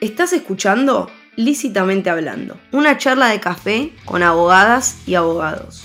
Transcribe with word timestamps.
Estás 0.00 0.32
escuchando 0.32 1.10
Lícitamente 1.36 2.08
Hablando, 2.08 2.58
una 2.72 2.96
charla 2.96 3.26
de 3.26 3.38
café 3.38 3.92
con 4.06 4.22
abogadas 4.22 4.96
y 5.06 5.14
abogados, 5.14 5.84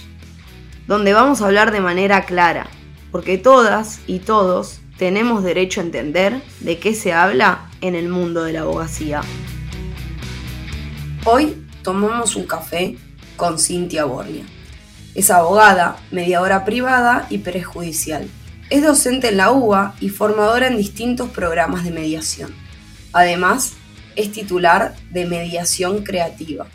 donde 0.87 1.11
vamos 1.11 1.41
a 1.41 1.47
hablar 1.47 1.73
de 1.73 1.81
manera 1.81 2.23
clara, 2.23 2.67
porque 3.11 3.37
todas 3.37 3.99
y 4.07 4.19
todos 4.19 4.79
tenemos 4.97 5.43
derecho 5.43 5.81
a 5.81 5.83
entender 5.83 6.41
de 6.61 6.79
qué 6.79 6.95
se 6.95 7.11
habla 7.11 7.69
en 7.81 7.93
el 7.93 8.07
mundo 8.07 8.45
de 8.45 8.53
la 8.53 8.61
abogacía. 8.61 9.19
Hoy 11.25 11.67
tomamos 11.83 12.37
un 12.37 12.47
café 12.47 12.97
con 13.35 13.59
Cintia 13.59 14.05
Borgia. 14.05 14.45
Es 15.13 15.29
abogada, 15.29 15.97
mediadora 16.11 16.63
privada 16.63 17.27
y 17.29 17.39
prejudicial. 17.39 18.29
Es 18.69 18.81
docente 18.81 19.27
en 19.27 19.37
la 19.37 19.51
UBA 19.51 19.93
y 19.99 20.07
formadora 20.07 20.67
en 20.67 20.77
distintos 20.77 21.29
programas 21.31 21.83
de 21.83 21.91
mediación. 21.91 22.55
Además, 23.11 23.73
es 24.15 24.31
titular 24.31 24.93
de 25.11 25.25
Mediación 25.25 26.03
Creativa. 26.03 26.67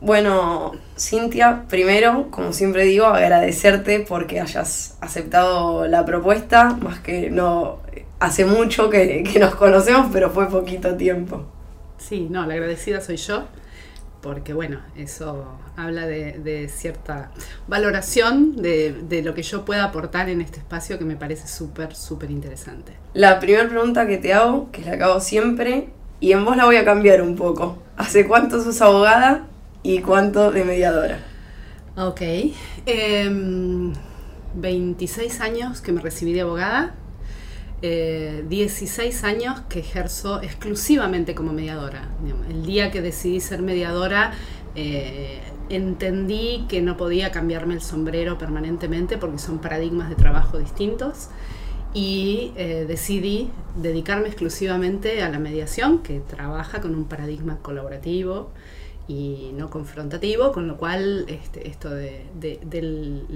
Bueno, 0.00 0.72
Cintia, 0.98 1.64
primero, 1.68 2.30
como 2.30 2.52
siempre 2.52 2.84
digo, 2.84 3.06
agradecerte 3.06 4.00
porque 4.00 4.40
hayas 4.40 4.98
aceptado 5.00 5.86
la 5.86 6.04
propuesta, 6.04 6.76
más 6.82 7.00
que 7.00 7.30
no 7.30 7.78
hace 8.20 8.44
mucho 8.44 8.90
que, 8.90 9.22
que 9.22 9.38
nos 9.38 9.54
conocemos, 9.54 10.08
pero 10.12 10.30
fue 10.30 10.48
poquito 10.48 10.94
tiempo. 10.96 11.46
Sí, 11.96 12.26
no, 12.28 12.44
la 12.46 12.54
agradecida 12.54 13.00
soy 13.00 13.16
yo 13.16 13.44
porque 14.24 14.54
bueno, 14.54 14.80
eso 14.96 15.44
habla 15.76 16.06
de, 16.06 16.70
cierta 16.74 17.30
valoración 17.68 18.56
de, 18.56 19.20
lo 19.22 19.34
que 19.34 19.42
yo 19.42 19.66
pueda 19.66 19.84
aportar 19.84 20.30
en 20.30 20.40
este 20.40 20.60
espacio 20.60 20.98
que 20.98 21.04
me 21.04 21.14
parece 21.14 21.46
súper, 21.46 21.94
súper 21.94 22.30
interesante. 22.30 22.94
La 23.12 23.38
primera 23.38 23.68
pregunta 23.68 24.06
que 24.06 24.16
te 24.16 24.32
hago, 24.32 24.70
que 24.72 24.80
la 24.80 24.92
acabo 24.92 25.20
siempre, 25.20 25.90
y 26.20 26.32
en 26.32 26.42
vos 26.42 26.56
la 26.56 26.64
voy 26.64 26.76
a 26.76 26.86
cambiar 26.86 27.20
un 27.20 27.36
poco. 27.36 27.82
¿Hace 27.98 28.26
cuánto 28.26 28.64
sos 28.64 28.80
abogada 28.80 29.46
y 29.82 29.98
cuánto 29.98 30.50
de 30.50 30.64
mediadora? 30.64 31.18
Ok, 31.98 32.22
26 34.54 35.34
em, 35.36 35.42
años 35.42 35.82
que 35.82 35.92
me 35.92 36.00
recibí 36.00 36.32
de 36.32 36.40
abogada 36.40 36.94
16 37.84 39.22
eh, 39.22 39.26
años 39.26 39.60
que 39.68 39.80
ejerzo 39.80 40.40
exclusivamente 40.42 41.34
como 41.34 41.52
mediadora. 41.52 42.08
El 42.48 42.64
día 42.64 42.90
que 42.90 43.02
decidí 43.02 43.40
ser 43.40 43.60
mediadora, 43.60 44.32
eh, 44.74 45.40
entendí 45.68 46.64
que 46.68 46.80
no 46.80 46.96
podía 46.96 47.30
cambiarme 47.30 47.74
el 47.74 47.82
sombrero 47.82 48.38
permanentemente 48.38 49.18
porque 49.18 49.38
son 49.38 49.58
paradigmas 49.58 50.08
de 50.08 50.14
trabajo 50.14 50.58
distintos 50.58 51.28
y 51.92 52.52
eh, 52.56 52.86
decidí 52.88 53.50
dedicarme 53.76 54.28
exclusivamente 54.28 55.22
a 55.22 55.28
la 55.28 55.38
mediación, 55.38 56.02
que 56.02 56.20
trabaja 56.20 56.80
con 56.80 56.94
un 56.94 57.04
paradigma 57.04 57.58
colaborativo 57.58 58.50
y 59.06 59.50
no 59.54 59.68
confrontativo, 59.68 60.52
con 60.52 60.66
lo 60.66 60.78
cual 60.78 61.26
este, 61.28 61.68
esto 61.68 61.90
de, 61.90 62.24
del 62.34 63.26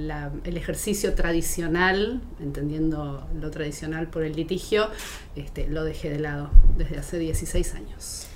el 0.44 0.56
ejercicio 0.56 1.14
tradicional, 1.14 2.22
entendiendo 2.41 3.27
lo 3.38 3.50
tradicional 3.50 4.08
por 4.08 4.22
el 4.22 4.34
litigio, 4.34 4.89
este, 5.36 5.69
lo 5.69 5.84
dejé 5.84 6.11
de 6.11 6.20
lado 6.20 6.50
desde 6.77 6.98
hace 6.98 7.19
16 7.19 7.74
años. 7.74 8.27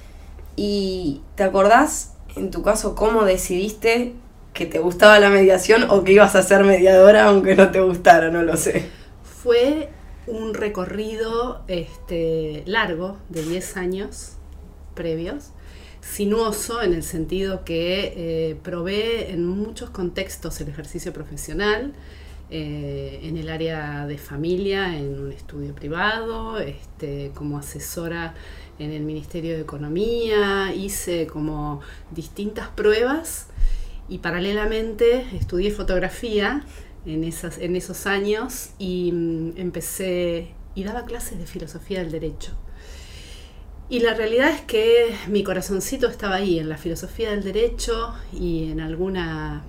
¿Y 0.57 1.23
te 1.35 1.45
acordás, 1.45 2.15
en 2.37 2.51
tu 2.51 2.63
caso, 2.63 2.95
cómo 2.95 3.25
decidiste 3.25 4.13
que 4.53 4.67
te 4.67 4.79
gustaba 4.79 5.19
la 5.19 5.31
mediación 5.31 5.87
o 5.89 6.05
que 6.05 6.13
ibas 6.13 6.37
a 6.37 6.43
ser 6.43 6.65
mediadora 6.65 7.29
aunque 7.29 7.57
no 7.57 7.71
te 7.71 7.81
gustara? 7.81 8.31
No 8.31 8.43
lo 8.43 8.59
sé. 8.59 8.91
Fue 9.23 9.89
un 10.27 10.53
recorrido 10.53 11.63
este, 11.69 12.63
largo 12.67 13.17
de 13.31 13.43
10 13.43 13.77
años 13.79 14.33
previos 14.95 15.53
sinuoso 16.03 16.83
en 16.83 16.93
el 16.93 17.03
sentido 17.03 17.65
que 17.65 18.13
eh, 18.17 18.57
provee 18.63 19.25
en 19.29 19.47
muchos 19.47 19.89
contextos 19.91 20.61
el 20.61 20.69
ejercicio 20.69 21.13
profesional, 21.13 21.95
eh, 22.51 23.21
en 23.23 23.39
el 23.39 23.49
área 23.49 24.07
de 24.07 24.19
familia, 24.19 24.95
en 24.99 25.19
un 25.19 25.33
estudio 25.33 25.75
privado, 25.75 26.59
este, 26.59 27.31
como 27.35 27.57
asesora 27.57 28.35
en 28.79 28.91
el 28.91 29.05
Ministerio 29.05 29.55
de 29.55 29.63
Economía, 29.63 30.75
hice 30.75 31.27
como 31.27 31.81
distintas 32.11 32.69
pruebas 32.69 33.47
y 34.09 34.19
paralelamente 34.19 35.25
estudié 35.35 35.71
fotografía 35.71 36.67
en, 37.07 37.25
esas, 37.25 37.59
en 37.59 37.77
esos 37.77 38.07
años 38.07 38.71
y 38.79 39.13
mm, 39.13 39.53
empecé 39.57 40.53
y 40.75 40.85
daba 40.85 41.05
clases 41.05 41.39
de 41.39 41.47
filosofía 41.47 42.01
del 42.01 42.11
derecho. 42.11 42.53
Y 43.93 44.01
la 44.01 44.15
realidad 44.15 44.49
es 44.49 44.63
que 44.63 45.15
mi 45.29 45.45
corazoncito 45.45 46.09
estaba 46.09 46.37
ahí, 46.37 46.59
en 46.59 46.71
la 46.71 46.79
filosofía 46.79 47.29
del 47.29 47.45
derecho 47.45 48.15
y 48.33 48.71
en 48.71 48.81
alguna 48.81 49.65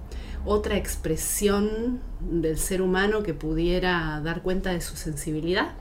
otra 0.45 0.78
expresión 0.78 2.00
del 2.22 2.57
ser 2.57 2.81
humano 2.81 3.22
que 3.22 3.34
pudiera 3.34 4.22
dar 4.23 4.41
cuenta 4.41 4.72
de 4.72 4.79
su 4.79 4.95
sensibilidad. 4.95 5.73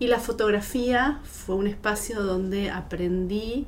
Y 0.00 0.08
la 0.08 0.18
fotografía 0.18 1.20
fue 1.22 1.54
un 1.54 1.68
espacio 1.68 2.24
donde 2.24 2.70
aprendí 2.70 3.66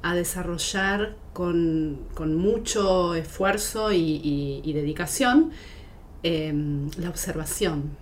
a 0.00 0.14
desarrollar 0.14 1.14
con, 1.34 1.98
mucho 2.38 3.14
esfuerzo 3.14 3.92
y, 3.92 4.62
dedicación 4.72 5.50
em, 6.22 6.90
la 6.96 7.10
observación 7.10 7.98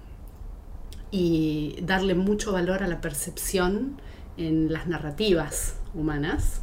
y 1.11 1.75
darle 1.83 2.15
mucho 2.15 2.53
valor 2.53 2.85
a 2.85 2.87
la 2.87 3.01
percepción 3.01 4.01
en 4.39 4.73
las 4.73 4.87
narrativas 4.87 5.75
humanas. 5.95 6.63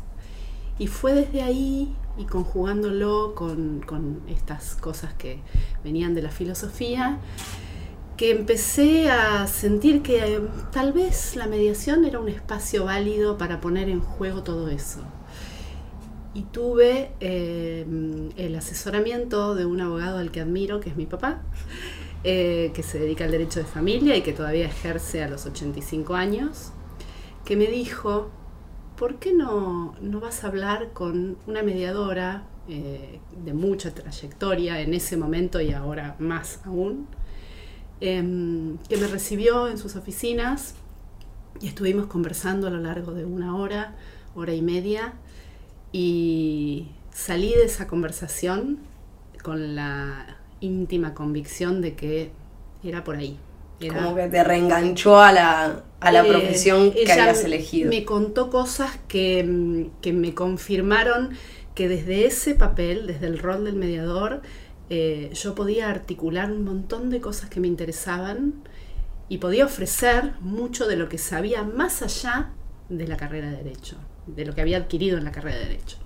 Y 0.80 0.88
fue 0.88 1.14
desde 1.14 1.42
ahí, 1.42 1.94
y 2.18 2.26
conjugándolo 2.26 3.36
con, 3.36 4.22
estas 4.28 4.76
cosas 4.76 5.14
que 5.14 5.40
venían 5.84 6.16
de 6.16 6.22
la 6.22 6.32
filosofía, 6.32 7.20
que 8.18 8.32
empecé 8.32 9.10
a 9.10 9.46
sentir 9.46 10.02
que 10.02 10.36
eh, 10.36 10.40
tal 10.72 10.94
vez 10.94 11.36
la 11.36 11.48
mediación 11.48 12.06
era 12.06 12.20
un 12.20 12.30
espacio 12.30 12.86
válido 12.86 13.38
para 13.38 13.60
poner 13.60 13.90
en 13.90 14.00
juego 14.00 14.42
todo 14.44 14.70
eso. 14.70 15.02
Y 16.34 16.44
tuve 16.44 17.12
eh, 17.22 17.86
el 18.36 18.56
asesoramiento 18.56 19.56
de 19.56 19.66
un 19.66 19.80
abogado 19.80 20.18
al 20.18 20.32
que 20.32 20.42
admiro, 20.42 20.80
que 20.82 20.90
es 20.90 20.98
mi 20.98 21.06
papá, 21.06 21.42
eh, 22.24 22.72
que 22.74 22.84
se 22.84 23.00
dedica 23.00 23.26
al 23.26 23.32
derecho 23.32 23.60
de 23.60 23.66
familia 23.66 24.16
y 24.18 24.22
que 24.22 24.34
todavía 24.34 24.66
ejerce 24.66 25.24
a 25.24 25.30
los 25.30 25.46
85 25.46 26.16
años 26.16 26.72
que 27.46 27.56
me 27.56 27.68
dijo, 27.68 28.30
¿por 28.98 29.20
qué 29.20 29.34
no, 29.34 29.96
no 30.02 30.20
vas 30.20 30.44
a 30.44 30.48
hablar 30.48 30.90
con 30.94 31.38
una 31.48 31.64
mediadora 31.64 32.44
eh, 32.68 33.20
de 33.46 33.54
mucha 33.54 33.94
trayectoria 33.94 34.82
en 34.82 34.96
ese 34.96 35.18
momento 35.18 35.62
y 35.62 35.72
ahora 35.72 36.16
más 36.18 36.62
aún, 36.66 37.08
em, 38.02 38.78
que 38.90 38.98
me 38.98 39.08
recibió 39.08 39.68
en 39.68 39.78
sus 39.78 39.96
oficinas 39.96 40.74
y 41.62 41.68
estuvimos 41.68 42.08
conversando 42.08 42.68
a 42.68 42.72
lo 42.72 42.80
largo 42.80 43.14
de 43.14 43.24
una 43.24 43.56
hora, 43.56 43.96
hora 44.34 44.54
y 44.54 44.64
media, 44.64 45.14
y 45.92 46.90
salí 47.12 47.50
de 47.50 47.66
esa 47.66 47.88
conversación 47.88 48.80
con 49.44 49.76
la 49.76 50.38
íntima 50.60 51.14
convicción 51.14 51.82
de 51.82 51.96
que 51.96 52.32
era 52.84 53.04
por 53.04 53.16
ahí. 53.16 53.38
Como 53.80 54.16
que 54.16 54.28
te 54.28 54.44
reenganchó 54.44 55.20
a 55.20 55.32
la, 55.32 55.84
a 56.06 56.12
la 56.12 56.24
eh, 56.24 56.30
profesión 56.30 56.92
que 56.92 57.12
habías 57.12 57.44
elegido. 57.44 57.90
Me 57.90 58.06
contó 58.06 58.50
cosas 58.50 58.98
que, 59.08 59.44
me 59.44 60.34
confirmaron 60.34 61.32
que 61.74 61.90
desde 61.90 62.26
ese 62.26 62.54
papel, 62.54 63.08
desde 63.08 63.28
el 63.28 63.40
rol 63.40 63.66
del 63.66 63.76
mediador, 63.76 64.42
eh, 64.90 65.32
yo 65.34 65.56
podía 65.56 65.90
articular 65.90 66.52
un 66.52 66.64
montón 66.64 67.10
de 67.10 67.20
cosas 67.20 67.50
que 67.50 67.60
me 67.60 67.68
interesaban 67.68 68.54
y 69.30 69.40
podía 69.40 69.66
ofrecer 69.66 70.34
mucho 70.42 70.88
de 70.88 70.96
lo 70.96 71.10
que 71.10 71.18
sabía 71.18 71.64
más 71.64 72.04
allá 72.04 72.52
de 72.90 73.08
la 73.08 73.18
carrera 73.18 73.50
de 73.50 73.58
Derecho, 73.58 73.98
de 74.28 74.46
lo 74.46 74.54
que 74.54 74.62
había 74.62 74.78
adquirido 74.78 75.18
en 75.18 75.24
la 75.24 75.32
carrera 75.32 75.58
de 75.58 75.66
Derecho. 75.66 75.98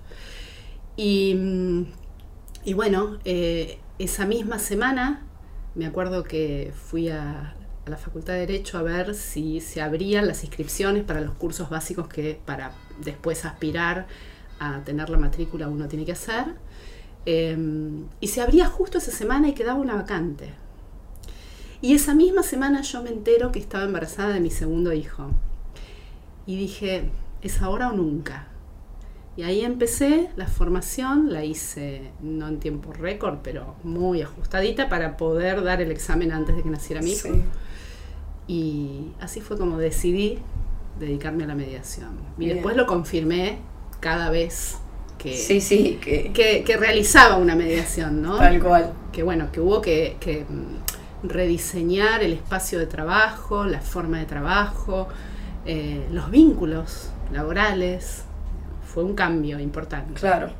Y, 0.96 2.74
bueno, 2.74 3.18
eh, 3.24 3.78
esa 3.98 4.24
misma 4.24 4.58
semana 4.58 5.26
me 5.74 5.86
acuerdo 5.86 6.24
que 6.24 6.72
fui 6.74 7.10
a 7.10 7.54
la 7.90 7.96
Facultad 7.96 8.34
de 8.34 8.40
Derecho 8.40 8.78
a 8.78 8.82
ver 8.82 9.14
si 9.14 9.60
se 9.60 9.82
abrían 9.82 10.26
las 10.26 10.44
inscripciones 10.44 11.04
para 11.04 11.20
los 11.20 11.34
cursos 11.34 11.68
básicos 11.68 12.08
que 12.08 12.40
para 12.44 12.72
después 13.04 13.44
aspirar 13.44 14.06
a 14.58 14.80
tener 14.84 15.10
la 15.10 15.18
matrícula 15.18 15.68
uno 15.68 15.88
tiene 15.88 16.04
que 16.04 16.12
hacer. 16.12 16.46
Em, 17.26 18.06
y 18.20 18.28
se 18.28 18.40
abría 18.40 18.66
justo 18.66 18.98
esa 18.98 19.10
semana 19.10 19.48
y 19.48 19.54
quedaba 19.54 19.78
una 19.78 19.94
vacante. 19.94 20.54
Y 21.82 21.94
esa 21.94 22.14
misma 22.14 22.42
semana 22.42 22.82
yo 22.82 23.02
me 23.02 23.10
entero 23.10 23.52
que 23.52 23.58
estaba 23.58 23.84
embarazada 23.84 24.34
de 24.34 24.40
mi 24.40 24.50
segundo 24.50 24.92
hijo. 24.92 25.30
Y 26.46 26.56
dije, 26.56 27.10
¿es 27.42 27.62
ahora 27.62 27.88
o 27.88 27.92
nunca? 27.92 28.48
Y 29.36 29.42
ahí 29.42 29.62
empecé 29.62 30.28
la 30.36 30.46
formación, 30.46 31.32
la 31.32 31.44
hice 31.44 32.10
no 32.20 32.48
en 32.48 32.58
tiempo 32.58 32.92
récord, 32.92 33.38
pero 33.42 33.76
muy 33.84 34.20
ajustadita 34.20 34.88
para 34.88 35.16
poder 35.16 35.62
dar 35.62 35.80
el 35.80 35.90
examen 35.90 36.32
antes 36.32 36.56
de 36.56 36.62
que 36.62 36.68
naciera 36.68 37.00
mi 37.00 37.12
hijo. 37.12 37.28
Y 38.46 39.12
así 39.20 39.40
fue 39.40 39.56
como 39.56 39.78
decidí 39.78 40.38
dedicarme 40.98 41.44
a 41.44 41.46
la 41.46 41.54
mediación. 41.54 42.10
Y 42.36 42.46
Bien. 42.46 42.54
después 42.56 42.76
lo 42.76 42.86
confirmé 42.86 43.58
cada 44.00 44.30
vez 44.30 44.78
que, 45.18 45.36
Sí, 45.36 45.60
sí, 45.60 45.98
que, 46.02 46.32
que, 46.32 46.64
que 46.64 46.76
realizaba 46.76 47.36
una 47.36 47.54
mediación, 47.54 48.22
¿no? 48.22 48.38
tal 48.38 48.60
cual. 48.60 48.92
que 49.12 49.22
bueno, 49.22 49.52
que 49.52 49.60
hubo 49.60 49.80
que, 49.80 50.16
que, 50.18 50.44
mm, 50.48 51.28
rediseñar 51.28 52.22
el 52.22 52.32
espacio 52.32 52.78
de 52.78 52.86
trabajo, 52.86 53.64
la 53.66 53.80
forma 53.80 54.18
de 54.18 54.24
trabajo, 54.24 55.08
eh, 55.66 56.06
los 56.10 56.30
vínculos 56.30 57.10
laborales. 57.32 58.24
Fue 58.92 59.04
un 59.04 59.14
cambio 59.14 59.60
importante. 59.60 60.14
Claro. 60.14 60.50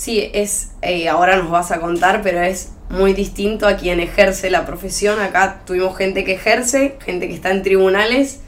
Sí, 0.00 0.30
es, 0.32 0.70
eh, 0.80 1.10
ahora 1.10 1.36
nos 1.36 1.50
vas 1.50 1.70
a 1.72 1.78
contar, 1.78 2.22
pero 2.22 2.40
es 2.40 2.72
muy 2.88 3.12
distinto 3.12 3.66
a 3.66 3.76
quien 3.76 4.00
ejerce 4.00 4.48
la 4.48 4.64
profesión. 4.64 5.20
Acá 5.20 5.60
tuvimos 5.66 5.94
gente 5.94 6.24
que 6.24 6.32
ejerce, 6.32 6.96
gente 7.04 7.28
que 7.28 7.34
está 7.34 7.50
en 7.50 7.62
tribunales, 7.62 8.40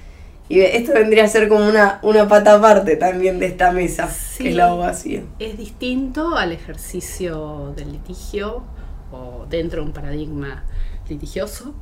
y 0.49 0.61
esto 0.61 0.95
vendría 0.95 1.25
a 1.25 1.29
ser 1.29 1.49
como 1.49 1.69
una, 1.69 1.99
una 2.03 2.27
pata 2.27 2.55
aparte 2.55 2.97
también 2.97 3.39
de 3.39 3.49
esta 3.49 3.71
mesa, 3.71 4.09
Sí. 4.09 4.45
que 4.45 4.49
es 4.49 4.57
la 4.57 4.69
abogacía. 4.69 5.25
Es 5.41 5.59
distinto 5.59 6.37
al 6.39 6.53
ejercicio 6.53 7.75
del 7.77 7.93
litigio 7.93 8.65
o 9.13 9.45
dentro 9.51 9.83
de 9.83 9.89
un 9.89 9.93
paradigma 9.93 10.65
litigioso. 11.11 11.75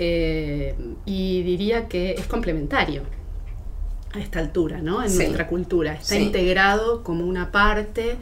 eh, 0.00 0.76
y 1.06 1.42
diría 1.42 1.88
que 1.88 2.12
es 2.12 2.26
complementario 2.28 3.02
a 4.12 4.20
esta 4.20 4.38
altura, 4.38 4.80
¿no? 4.80 5.02
En 5.02 5.10
Sí. 5.10 5.18
nuestra 5.18 5.48
cultura. 5.48 5.92
Está 5.94 6.14
Sí. 6.14 6.22
integrado 6.22 7.02
como 7.02 7.24
una 7.26 7.50
parte 7.50 8.16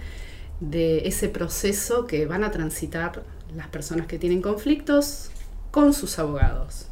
de 0.60 1.06
ese 1.06 1.28
proceso 1.28 2.06
que 2.06 2.26
van 2.26 2.44
a 2.44 2.50
transitar 2.50 3.22
las 3.54 3.68
personas 3.68 4.06
que 4.06 4.18
tienen 4.18 4.42
conflictos 4.42 5.30
con 5.70 5.92
sus 5.92 6.18
abogados. 6.18 6.86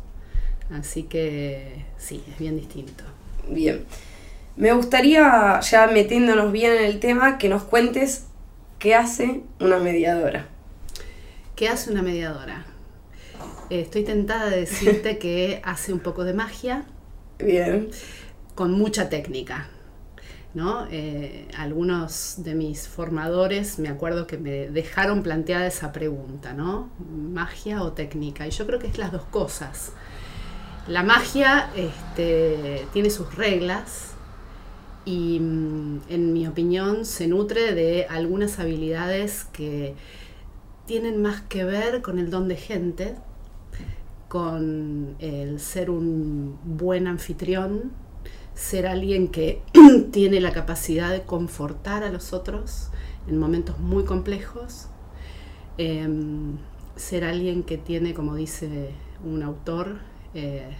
Así 0.71 1.05
que 1.05 1.85
sí, 1.99 2.23
es 2.31 2.39
bien 2.39 2.57
distinto. 2.57 3.05
Bien. 3.49 3.85
Me 4.57 4.73
gustaría, 4.73 5.61
ya 5.61 5.87
metiéndonos 5.89 6.53
bien 6.53 6.73
en 6.73 6.85
el 6.85 7.01
tema, 7.01 7.39
que 7.39 7.49
nos 7.49 7.65
cuentes 7.65 8.27
qué 8.79 8.95
hace 8.95 9.43
una 9.61 9.79
mediadora. 9.79 10.47
¿Qué 11.57 11.69
hace 11.69 11.91
una 11.91 12.03
mediadora? 12.03 12.67
Eh, 13.71 13.81
estoy 13.81 14.05
tentada 14.05 14.51
de 14.51 14.61
decirte 14.61 15.19
que 15.19 15.61
hace 15.65 15.93
un 15.93 16.01
poco 16.01 16.25
de 16.25 16.35
magia 16.35 16.85
Bien. 17.39 17.89
con 18.55 18.73
mucha 18.73 19.09
técnica. 19.09 19.69
¿No? 20.55 20.87
Eh, 20.91 21.49
algunos 21.57 22.37
de 22.39 22.55
mis 22.55 22.89
formadores 22.89 23.79
me 23.79 23.89
acuerdo 23.89 24.27
que 24.27 24.39
me 24.39 24.69
dejaron 24.69 25.23
planteada 25.23 25.67
esa 25.67 25.93
pregunta, 25.93 26.53
¿no? 26.53 26.91
¿Magia 27.11 27.83
o 27.83 27.93
técnica? 27.93 28.47
Y 28.47 28.51
yo 28.51 28.67
creo 28.67 28.79
que 28.79 28.87
es 28.87 28.97
las 28.97 29.13
dos 29.13 29.25
cosas. 29.25 29.93
La 30.87 31.03
magia 31.03 31.71
este, 31.75 32.87
tiene 32.93 33.11
sus 33.11 33.35
reglas 33.35 34.13
y 35.05 35.41
mm, 35.41 36.03
en 36.09 36.33
mi 36.33 36.47
opinión 36.47 37.05
se 37.05 37.27
nutre 37.27 37.75
de 37.75 38.07
algunas 38.09 38.59
habilidades 38.59 39.45
que 39.53 39.95
tienen 40.87 41.21
más 41.21 41.41
que 41.43 41.65
ver 41.65 42.03
con 42.03 42.19
el 42.19 42.31
don 42.31 42.49
de 42.49 42.57
gente, 42.57 43.17
con 44.29 45.17
el 45.19 45.59
ser 45.59 45.91
un 45.91 46.59
buen 46.65 47.07
anfitrión, 47.07 47.93
ser 48.55 48.87
alguien 48.87 49.29
que 49.29 49.63
tiene 50.13 50.41
la 50.41 50.53
capacidad 50.53 51.11
de 51.11 51.23
confortar 51.23 52.05
a 52.05 52.11
los 52.11 52.33
otros 52.33 52.91
en 53.27 53.39
momentos 53.39 53.79
muy 53.79 54.05
complejos, 54.05 54.89
eh, 55.79 56.09
ser 56.97 57.25
alguien 57.25 57.63
que 57.63 57.79
tiene, 57.79 58.15
como 58.15 58.35
dice 58.35 58.91
un 59.25 59.43
autor, 59.43 59.99
eh, 60.35 60.71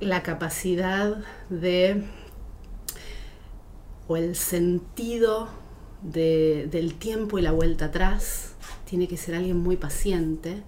la 0.00 0.22
capacidad 0.22 1.22
de, 1.50 2.04
o 4.08 4.16
el 4.16 4.34
sentido 4.34 5.48
de, 6.02 6.68
del 6.70 6.94
tiempo 6.94 7.38
y 7.38 7.42
la 7.42 7.52
vuelta 7.52 7.86
atrás, 7.86 8.54
tiene 8.86 9.06
que 9.06 9.16
ser 9.16 9.34
alguien 9.34 9.58
muy 9.58 9.76
paciente. 9.76 10.62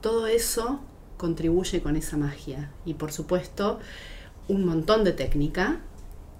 Todo 0.00 0.26
eso 0.28 0.80
contribuye 1.16 1.82
con 1.82 1.96
esa 1.96 2.16
magia 2.16 2.70
y 2.86 2.94
por 2.94 3.12
supuesto 3.12 3.80
un 4.48 4.64
montón 4.64 5.04
de 5.04 5.12
técnica 5.12 5.80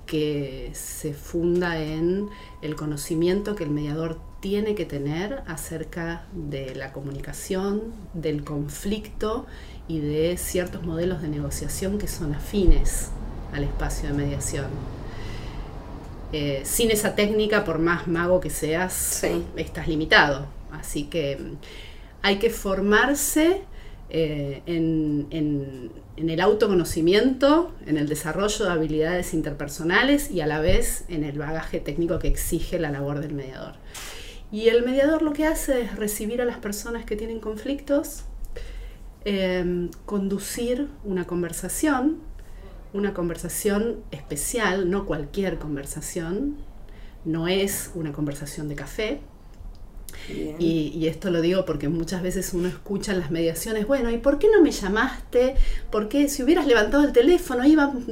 que 0.06 0.70
se 0.74 1.12
funda 1.12 1.78
en 1.82 2.28
el 2.62 2.74
conocimiento 2.76 3.54
que 3.54 3.64
el 3.64 3.70
mediador 3.70 4.18
tiene 4.40 4.74
que 4.74 4.86
tener 4.86 5.42
acerca 5.46 6.24
de 6.32 6.74
la 6.74 6.92
comunicación, 6.92 7.82
del 8.14 8.44
conflicto 8.44 9.46
y 9.88 9.98
de 10.00 10.36
ciertos 10.38 10.82
modelos 10.84 11.20
de 11.20 11.28
negociación 11.28 11.98
que 11.98 12.08
son 12.08 12.34
afines 12.34 13.08
al 13.52 13.64
espacio 13.64 14.08
de 14.08 14.14
mediación. 14.14 14.66
Eh, 16.32 16.60
sin 16.64 16.90
esa 16.90 17.14
técnica, 17.14 17.64
por 17.64 17.78
más 17.78 18.06
mago 18.06 18.40
que 18.40 18.50
seas, 18.50 18.92
Sí. 18.92 19.44
estás 19.56 19.88
limitado. 19.88 20.46
Así 20.72 21.04
que 21.04 21.36
mm, 21.36 21.56
hay 22.22 22.38
que 22.38 22.50
formarse 22.50 23.62
eh, 24.10 24.62
en, 24.66 25.26
en- 25.30 25.90
en 26.18 26.30
el 26.30 26.40
autoconocimiento, 26.40 27.72
en 27.86 27.96
el 27.96 28.08
desarrollo 28.08 28.64
de 28.64 28.70
habilidades 28.72 29.34
interpersonales 29.34 30.30
y 30.32 30.40
a 30.40 30.46
la 30.46 30.60
vez 30.60 31.04
en 31.08 31.22
el 31.22 31.38
bagaje 31.38 31.78
técnico 31.78 32.18
que 32.18 32.26
exige 32.26 32.80
la 32.80 32.90
labor 32.90 33.20
del 33.20 33.34
mediador. 33.34 33.74
Y 34.50 34.68
el 34.68 34.84
mediador 34.84 35.22
lo 35.22 35.32
que 35.32 35.46
hace 35.46 35.82
es 35.82 35.94
recibir 35.96 36.42
a 36.42 36.44
las 36.44 36.58
personas 36.58 37.04
que 37.04 37.14
tienen 37.14 37.38
conflictos, 37.38 38.24
eh, 39.24 39.88
conducir 40.06 40.88
una 41.04 41.24
conversación, 41.24 42.18
una 42.92 43.14
conversación 43.14 44.02
especial, 44.10 44.90
no 44.90 45.06
cualquier 45.06 45.58
conversación, 45.58 46.56
no 47.24 47.46
es 47.46 47.92
una 47.94 48.12
conversación 48.12 48.68
de 48.68 48.74
café. 48.74 49.20
Y, 50.28 51.06
esto 51.06 51.30
lo 51.30 51.40
digo 51.40 51.64
porque 51.64 51.88
muchas 51.88 52.22
veces 52.22 52.52
uno 52.52 52.68
escucha 52.68 53.12
en 53.12 53.20
las 53.20 53.30
mediaciones, 53.30 53.86
bueno, 53.86 54.10
¿y 54.10 54.18
por 54.18 54.38
qué 54.38 54.48
no 54.50 54.62
me 54.62 54.70
llamaste? 54.70 55.54
¿Por 55.90 56.08
qué 56.08 56.28
si 56.28 56.42
hubieras 56.42 56.66
levantado 56.66 57.04
el 57.04 57.12
teléfono 57.12 57.64
íbamos, 57.64 58.04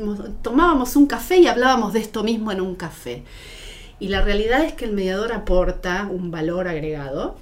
tomábamos 0.43 0.96
un 0.96 1.06
café 1.06 1.38
y 1.38 1.46
hablábamos 1.46 1.93
de 1.93 2.00
esto 2.00 2.22
mismo 2.22 2.52
en 2.52 2.60
un 2.60 2.75
café? 2.75 3.22
Y 3.98 4.08
la 4.08 4.22
realidad 4.22 4.64
es 4.64 4.75
que 4.75 4.84
el 4.84 4.93
mediador 4.93 5.32
aporta 5.32 6.08
un 6.10 6.31
valor 6.31 6.69
agregado 6.69 7.37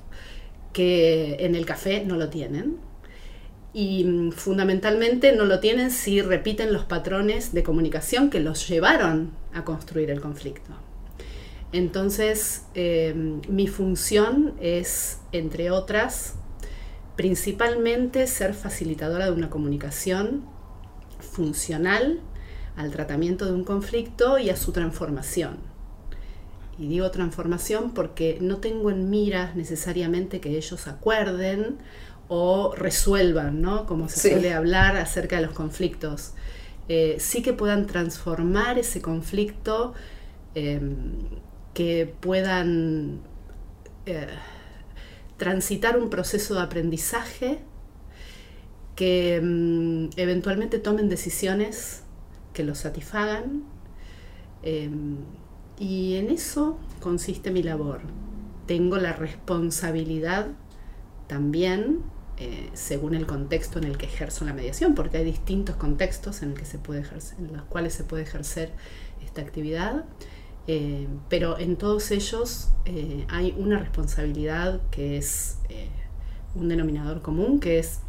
que 0.72 1.36
en 1.40 1.54
el 1.54 1.66
café 1.66 2.04
no 2.04 2.16
lo 2.16 2.28
tienen. 2.28 2.76
Y 3.72 4.04
mm, 4.04 4.32
fundamentalmente 4.32 5.34
no 5.34 5.44
lo 5.46 5.60
tienen 5.60 5.90
si 5.90 6.22
repiten 6.22 6.72
los 6.72 6.84
patrones 6.84 7.52
de 7.52 7.62
comunicación 7.62 8.31
que 8.31 8.40
los 8.40 8.69
llevaron 8.69 9.32
a 9.52 9.64
construir 9.64 10.10
el 10.10 10.20
conflicto. 10.20 10.83
Entonces, 11.74 12.62
eh, 12.76 13.12
mi 13.48 13.66
función 13.66 14.54
es, 14.60 15.19
entre 15.32 15.72
otras, 15.72 16.34
principalmente 17.16 18.28
ser 18.28 18.54
facilitadora 18.54 19.24
de 19.24 19.32
una 19.32 19.50
comunicación 19.50 20.44
funcional 21.19 22.20
al 22.76 22.93
tratamiento 22.93 23.44
de 23.44 23.52
un 23.54 23.64
conflicto 23.64 24.38
y 24.38 24.50
a 24.50 24.56
su 24.56 24.70
transformación. 24.70 25.56
Y 26.78 26.86
digo 26.86 27.10
transformación 27.10 27.90
porque 27.93 28.38
no 28.40 28.58
tengo 28.58 28.93
en 28.93 29.10
miras 29.10 29.56
necesariamente 29.56 30.40
que 30.40 30.56
ellos 30.56 30.86
acuerden 30.86 31.78
o 32.28 32.72
resuelvan, 32.76 33.60
¿no? 33.62 33.84
Como 33.86 34.08
se 34.08 34.20
Sí. 34.20 34.31
suele 34.31 34.54
hablar 34.54 34.96
acerca 34.96 35.36
de 35.40 35.43
los 35.46 35.54
conflictos. 35.54 36.34
Eh, 36.88 37.16
sí 37.19 37.43
que 37.43 37.52
puedan 37.52 37.86
transformar 37.88 38.78
ese 38.78 39.02
conflicto, 39.02 39.93
eh, 40.54 40.81
que 41.74 42.14
puedan 42.20 43.20
eh, 44.06 44.28
transitar 45.36 45.98
un 45.98 46.08
proceso 46.08 46.54
de 46.54 46.62
aprendizaje, 46.62 47.58
que 48.96 49.40
mm, 49.43 50.10
eventualmente 50.16 50.78
tomen 50.78 51.08
decisiones 51.08 52.04
que 52.52 52.62
los 52.64 52.78
satisfagan. 52.78 53.64
eh, 54.62 54.88
y 55.78 56.14
en 56.16 56.31
eso 56.31 56.78
consiste 57.00 57.50
mi 57.50 57.62
labor. 57.62 58.02
Tengo 58.66 58.96
la 58.96 59.12
responsabilidad 59.12 60.48
también, 61.26 62.02
eh, 62.38 62.70
según 62.74 63.14
el 63.14 63.26
contexto 63.26 63.78
en 63.78 63.84
el 63.84 63.98
que 63.98 64.06
ejerzo 64.06 64.44
la 64.44 64.52
mediación, 64.52 64.94
porque 64.94 65.19
hay 65.19 65.24
distintos 65.24 65.76
contextos 65.76 66.43
en 66.43 66.54
los 66.54 67.62
cuales 67.64 67.94
se 67.94 68.04
puede 68.04 68.22
ejercer 68.22 68.72
esta 69.24 69.40
actividad, 69.40 70.04
eh, 70.66 71.08
pero 71.28 71.58
en 71.58 71.76
todos 71.76 72.10
ellos 72.10 72.70
eh, 72.86 73.26
hay 73.28 73.54
una 73.58 73.78
responsabilidad 73.78 74.80
que 74.90 75.18
es 75.18 75.58
eh, 75.68 75.90
un 76.54 76.68
denominador 76.68 77.20
común, 77.20 77.60
que 77.60 77.78
es 77.78 78.00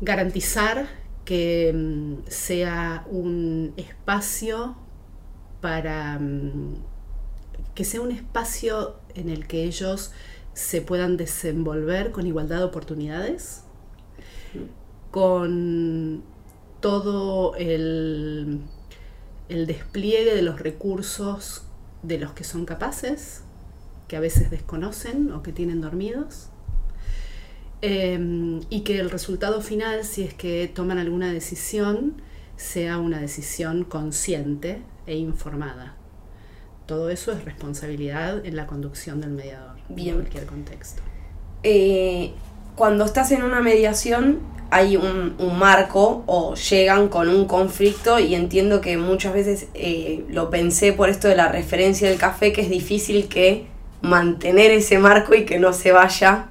garantizar 0.00 0.88
que 1.24 1.72
mm, 1.74 2.28
sea 2.28 3.06
un 3.10 3.74
espacio 3.76 4.76
para 5.60 6.18
mm, 6.18 6.76
que 7.74 7.84
sea 7.84 8.00
un 8.00 8.12
espacio 8.12 8.96
en 9.14 9.28
el 9.28 9.46
que 9.46 9.64
ellos 9.64 10.12
se 10.54 10.82
puedan 10.82 11.16
desenvolver 11.16 12.12
con 12.12 12.26
igualdad 12.26 12.58
de 12.58 12.64
oportunidades, 12.64 13.64
con 15.10 16.22
todo 16.80 17.54
el, 17.56 18.60
el 19.52 19.66
despliegue 19.66 20.34
de 20.34 20.42
los 20.42 20.60
recursos 20.60 21.64
de 22.02 22.18
los 22.18 22.32
que 22.32 22.42
son 22.42 22.64
capaces, 22.64 23.42
que 24.08 24.16
a 24.16 24.20
veces 24.20 24.50
desconocen 24.50 25.30
o 25.30 25.42
que 25.42 25.52
tienen 25.52 25.80
dormidos. 25.80 26.48
Em, 27.82 28.60
y 28.70 28.80
que 28.80 28.98
el 28.98 29.10
resultado 29.10 29.60
final, 29.60 30.04
si 30.04 30.22
es 30.22 30.34
que 30.34 30.68
toman 30.68 30.98
alguna 30.98 31.32
decisión, 31.32 32.22
sea 32.56 32.98
una 32.98 33.20
decisión 33.20 33.84
consciente 33.84 34.82
e 35.06 35.16
informada. 35.16 35.96
Todo 36.86 37.10
eso 37.10 37.32
es 37.32 37.44
responsabilidad 37.44 38.44
en 38.46 38.56
la 38.56 38.66
conducción 38.66 39.20
del 39.20 39.30
mediador, 39.30 39.76
Bien. 39.88 40.10
en 40.10 40.14
cualquier 40.20 40.46
contexto. 40.46 41.02
Eh, 41.62 42.32
cuando 42.74 43.04
estás 43.04 43.30
en 43.32 43.42
una 43.42 43.60
mediación 43.60 44.40
hay 44.70 44.96
un, 44.96 45.34
un 45.38 45.58
marco 45.58 46.24
o 46.26 46.54
llegan 46.54 47.08
con 47.08 47.28
un 47.28 47.44
conflicto 47.44 48.18
y 48.18 48.34
entiendo 48.34 48.80
que 48.80 48.96
muchas 48.96 49.34
veces 49.34 49.66
eh, 49.74 50.24
lo 50.30 50.48
pensé 50.48 50.94
por 50.94 51.10
esto 51.10 51.28
de 51.28 51.36
la 51.36 51.48
referencia 51.48 52.08
del 52.08 52.18
café, 52.18 52.54
que 52.54 52.62
es 52.62 52.70
difícil 52.70 53.28
que 53.28 53.66
mantener 54.00 54.70
ese 54.70 54.98
marco 54.98 55.34
y 55.34 55.44
que 55.44 55.58
no 55.58 55.74
se 55.74 55.92
vaya 55.92 56.46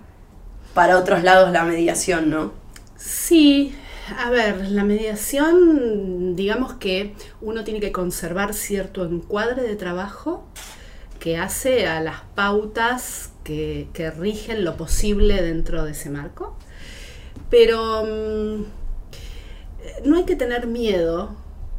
para 0.76 1.00
otros 1.00 1.24
lados 1.24 1.52
la 1.52 1.64
mediación, 1.64 2.30
¿no? 2.30 2.54
Sí, 2.96 3.74
a 4.20 4.30
ver, 4.30 4.70
la 4.70 4.84
mediación, 4.84 6.36
digamos 6.36 6.74
que 6.74 7.16
uno 7.42 7.64
tiene 7.64 7.80
que 7.80 7.92
conservar 7.92 8.54
cierto 8.54 9.04
encuadre 9.04 9.64
de 9.64 9.76
trabajo 9.76 10.46
que 11.20 11.38
hace 11.38 11.88
a 11.88 12.02
las 12.02 12.22
pautas 12.36 13.31
que, 13.44 13.88
rigen 14.12 14.64
lo 14.66 14.78
posible 14.78 15.42
dentro 15.42 15.84
de 15.86 15.92
ese 15.92 16.10
marco. 16.10 16.58
Pero 17.50 18.04
mm, 18.06 18.64
no 20.06 20.18
hay 20.18 20.24
que 20.26 20.36
tener 20.36 20.68
miedo 20.68 21.36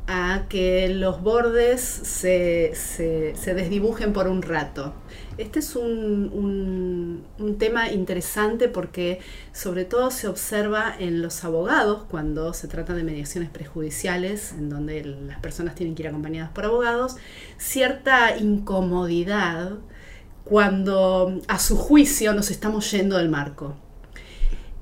a 0.08 0.46
que 0.48 0.88
los 0.88 1.22
bordes 1.22 1.80
se, 1.80 2.72
se- 2.74 3.34
desdibujen 3.54 4.12
por 4.12 4.26
un 4.28 4.42
rato. 4.42 4.92
Este 5.38 5.60
es 5.60 5.76
un, 5.76 6.30
un- 6.34 7.24
un 7.38 7.58
tema 7.58 7.90
interesante 7.90 8.68
porque 8.68 9.20
sobre 9.52 9.84
todo 9.84 10.10
se 10.10 10.26
observa 10.28 10.94
en 10.98 11.22
los 11.22 11.44
abogados 11.44 12.02
cuando 12.10 12.52
se 12.52 12.68
trata 12.68 12.94
de 12.94 13.04
mediaciones 13.04 13.48
prejudiciales, 13.48 14.52
en 14.52 14.68
donde 14.68 15.04
las 15.04 15.38
personas 15.40 15.74
tienen 15.76 15.94
que 15.94 16.02
ir 16.02 16.08
acompañadas 16.08 16.50
por 16.50 16.64
abogados, 16.64 17.16
cierta 17.56 18.36
incomodidad 18.36 19.78
cuando 20.44 21.40
a 21.48 21.58
su 21.58 21.76
juicio 21.76 22.34
nos 22.34 22.50
estamos 22.50 22.90
yendo 22.90 23.18
del 23.18 23.28
marco. 23.28 23.76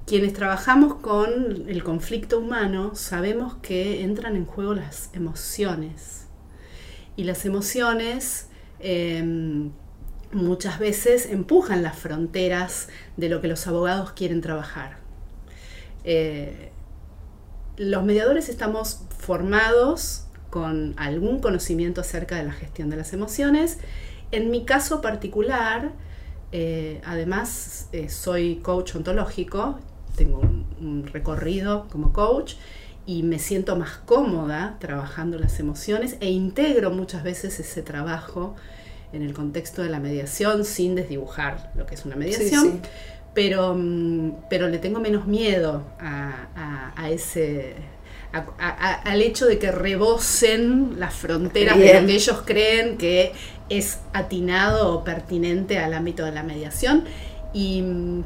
Quienes 0.07 0.33
trabajamos 0.33 0.95
con 0.95 1.69
el 1.69 1.85
conflicto 1.85 2.39
humano 2.39 2.95
sabemos 2.95 3.55
que 3.63 4.03
entran 4.03 4.37
en 4.37 4.45
juego 4.45 4.75
las 4.75 5.11
emociones. 5.13 6.27
Y 7.17 7.25
las 7.25 7.45
emociones 7.45 8.49
em, 8.81 9.71
muchas 10.33 10.79
veces 10.79 11.27
empujan 11.27 11.83
las 11.83 11.99
fronteras 11.99 12.89
de 13.17 13.29
lo 13.29 13.41
que 13.41 13.49
los 13.49 13.67
abogados 13.67 14.13
quieren 14.13 14.41
trabajar. 14.41 14.99
Eh, 16.05 16.73
los 17.77 18.05
mediadores 18.05 18.49
estamos 18.49 19.03
formados 19.19 20.25
con 20.51 20.95
algún 20.97 21.41
conocimiento 21.41 22.01
acerca 22.01 22.37
de 22.37 22.45
la 22.45 22.53
gestión 22.53 22.91
de 22.91 22.97
las 22.97 23.13
emociones. 23.13 23.79
En 24.33 24.51
mi 24.51 24.65
caso 24.65 25.01
particular, 25.01 25.91
eh, 26.53 27.01
además 27.05 27.89
eh, 27.93 28.09
soy 28.09 28.57
coach 28.57 28.95
ontológico, 28.97 29.79
tengo 30.17 30.39
un, 30.39 30.67
un 30.81 31.07
recorrido 31.07 31.87
como 31.91 32.13
coach 32.13 32.55
y 33.07 33.23
me 33.23 33.39
siento 33.39 33.77
más 33.77 33.97
cómoda 34.05 34.77
trabajando 34.79 35.39
las 35.39 35.59
emociones 35.59 36.17
e 36.21 36.31
integro 36.31 36.91
muchas 36.91 37.23
veces 37.25 37.59
ese 37.59 37.83
trabajo 37.83 38.55
en 39.13 39.23
el 39.23 39.33
contexto 39.33 39.83
de 39.83 39.89
la 39.89 39.99
mediación 39.99 40.65
sin 40.65 40.95
desdibujar 40.95 41.73
lo 41.77 41.87
que 41.87 41.95
es 41.97 42.05
una 42.05 42.15
mediación 42.15 42.63
Sí, 42.65 42.71
sí. 42.73 42.81
pero, 43.35 43.75
mm, 43.77 44.33
pero 44.49 44.69
le 44.69 44.79
tengo 44.79 45.01
menos 45.01 45.27
miedo 45.27 45.83
a, 45.99 46.47
a- 46.55 46.93
a 46.97 47.11
ese 47.11 47.75
a- 48.33 48.39
a- 48.61 48.69
a- 48.69 48.95
al 49.11 49.23
hecho 49.23 49.47
de 49.47 49.59
que 49.59 49.73
rebosen 49.73 51.01
las 51.01 51.15
fronteras 51.15 51.77
de 51.79 51.83
Bien. 51.83 52.03
lo 52.03 52.07
que 52.07 52.15
ellos 52.15 52.43
creen 52.47 52.97
que 52.97 53.33
es 53.71 54.01
atinado 54.13 54.93
o 54.93 55.05
pertinente 55.05 55.79
al 55.79 55.95
ámbito 55.95 56.25
de 56.25 56.33
la 56.33 56.43
mediación 56.43 57.05
y 57.55 57.83
mm, 57.83 58.25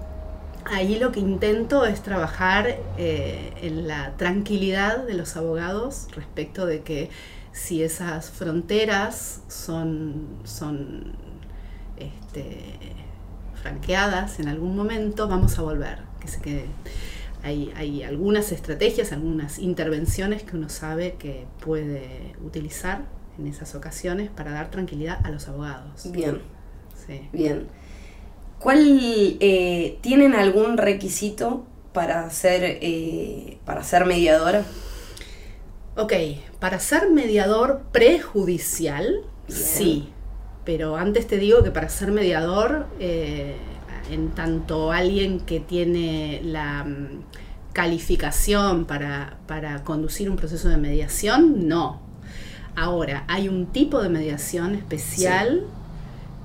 ahí 0.65 0.99
lo 0.99 1.13
que 1.13 1.21
intento 1.21 1.85
es 1.85 2.03
trabajar 2.03 2.79
eh, 2.99 3.53
en 3.63 3.87
la 3.87 4.17
tranquilidad 4.17 5.05
de 5.05 5.15
los 5.15 5.37
abogados 5.37 6.09
respecto 6.17 6.67
de 6.67 6.83
que 6.83 7.11
si 7.53 7.83
esas 7.83 8.31
fronteras 8.31 9.43
son, 9.49 10.27
son 10.45 11.13
este, 11.97 12.79
franqueadas 13.63 14.41
en 14.41 14.49
algún 14.49 14.75
momento, 14.75 15.29
vamos 15.29 15.59
a 15.59 15.63
volver. 15.63 16.01
Que 16.21 16.29
se. 16.29 16.65
Hay, 17.43 17.73
hay 17.77 18.03
algunas 18.03 18.53
estrategias, 18.53 19.13
algunas 19.13 19.59
intervenciones 19.59 20.45
que 20.45 20.57
uno 20.57 20.71
sabe 20.71 21.17
que 21.19 21.47
puede 21.61 22.35
utilizar 22.43 23.03
en 23.39 23.47
esas 23.47 23.75
ocasiones 23.75 24.31
para 24.31 24.53
dar 24.53 24.71
tranquilidad 24.71 25.19
a 25.25 25.31
los 25.31 25.49
abogados. 25.49 26.11
Bien, 26.13 26.41
Sí. 27.07 27.29
bien. 27.33 27.67
¿Cuál 28.59 29.37
eh, 29.41 29.99
tienen 30.01 30.35
algún 30.35 30.79
requisito 30.79 31.67
para 31.93 32.29
ser 32.31 32.79
eh, 32.81 33.59
para 33.65 33.83
ser 33.85 34.07
mediadora? 34.07 34.65
Ok, 35.97 36.13
para 36.61 36.79
ser 36.81 37.11
mediador 37.11 37.83
prejudicial, 37.93 39.21
Bien. 39.47 39.59
sí. 39.61 40.09
Pero 40.65 40.97
antes 40.97 41.27
te 41.27 41.37
digo 41.37 41.63
que 41.63 41.71
para 41.71 41.89
ser 41.91 42.11
mediador, 42.11 42.87
eh, 42.99 43.57
en 44.11 44.31
tanto 44.31 44.93
alguien 44.93 45.41
que 45.41 45.61
tiene 45.61 46.41
la 46.43 46.85
mm, 46.85 47.23
calificación 47.75 48.87
para, 48.87 49.39
para 49.47 49.85
conducir 49.85 50.31
un 50.31 50.37
proceso 50.37 50.69
de 50.69 50.79
mediación, 50.79 51.69
no. 51.69 52.01
Ahora, 52.77 53.25
hay 53.29 53.49
un 53.49 53.67
tipo 53.67 54.03
de 54.03 54.09
mediación 54.09 54.75
especial 54.75 55.65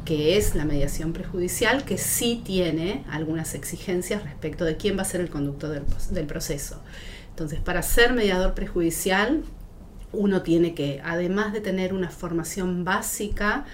que 0.05 0.37
es 0.37 0.55
la 0.55 0.65
mediación 0.65 1.13
prejudicial, 1.13 1.83
que 1.83 1.97
sí 1.97 2.41
tiene 2.43 3.03
algunas 3.11 3.53
exigencias 3.53 4.23
respecto 4.23 4.65
de 4.65 4.75
quién 4.75 4.97
va 4.97 5.03
a 5.03 5.05
ser 5.05 5.21
el 5.21 5.29
conductor 5.29 5.69
del, 5.69 5.83
del 6.11 6.25
proceso. 6.25 6.81
Entonces, 7.29 7.59
para 7.59 7.83
ser 7.83 8.13
mediador 8.13 8.53
prejudicial, 8.53 9.43
uno 10.11 10.41
tiene 10.41 10.73
que, 10.73 11.01
además 11.03 11.53
de 11.53 11.61
tener 11.61 11.93
una 11.93 12.09
formación 12.09 12.83
básica 12.83 13.65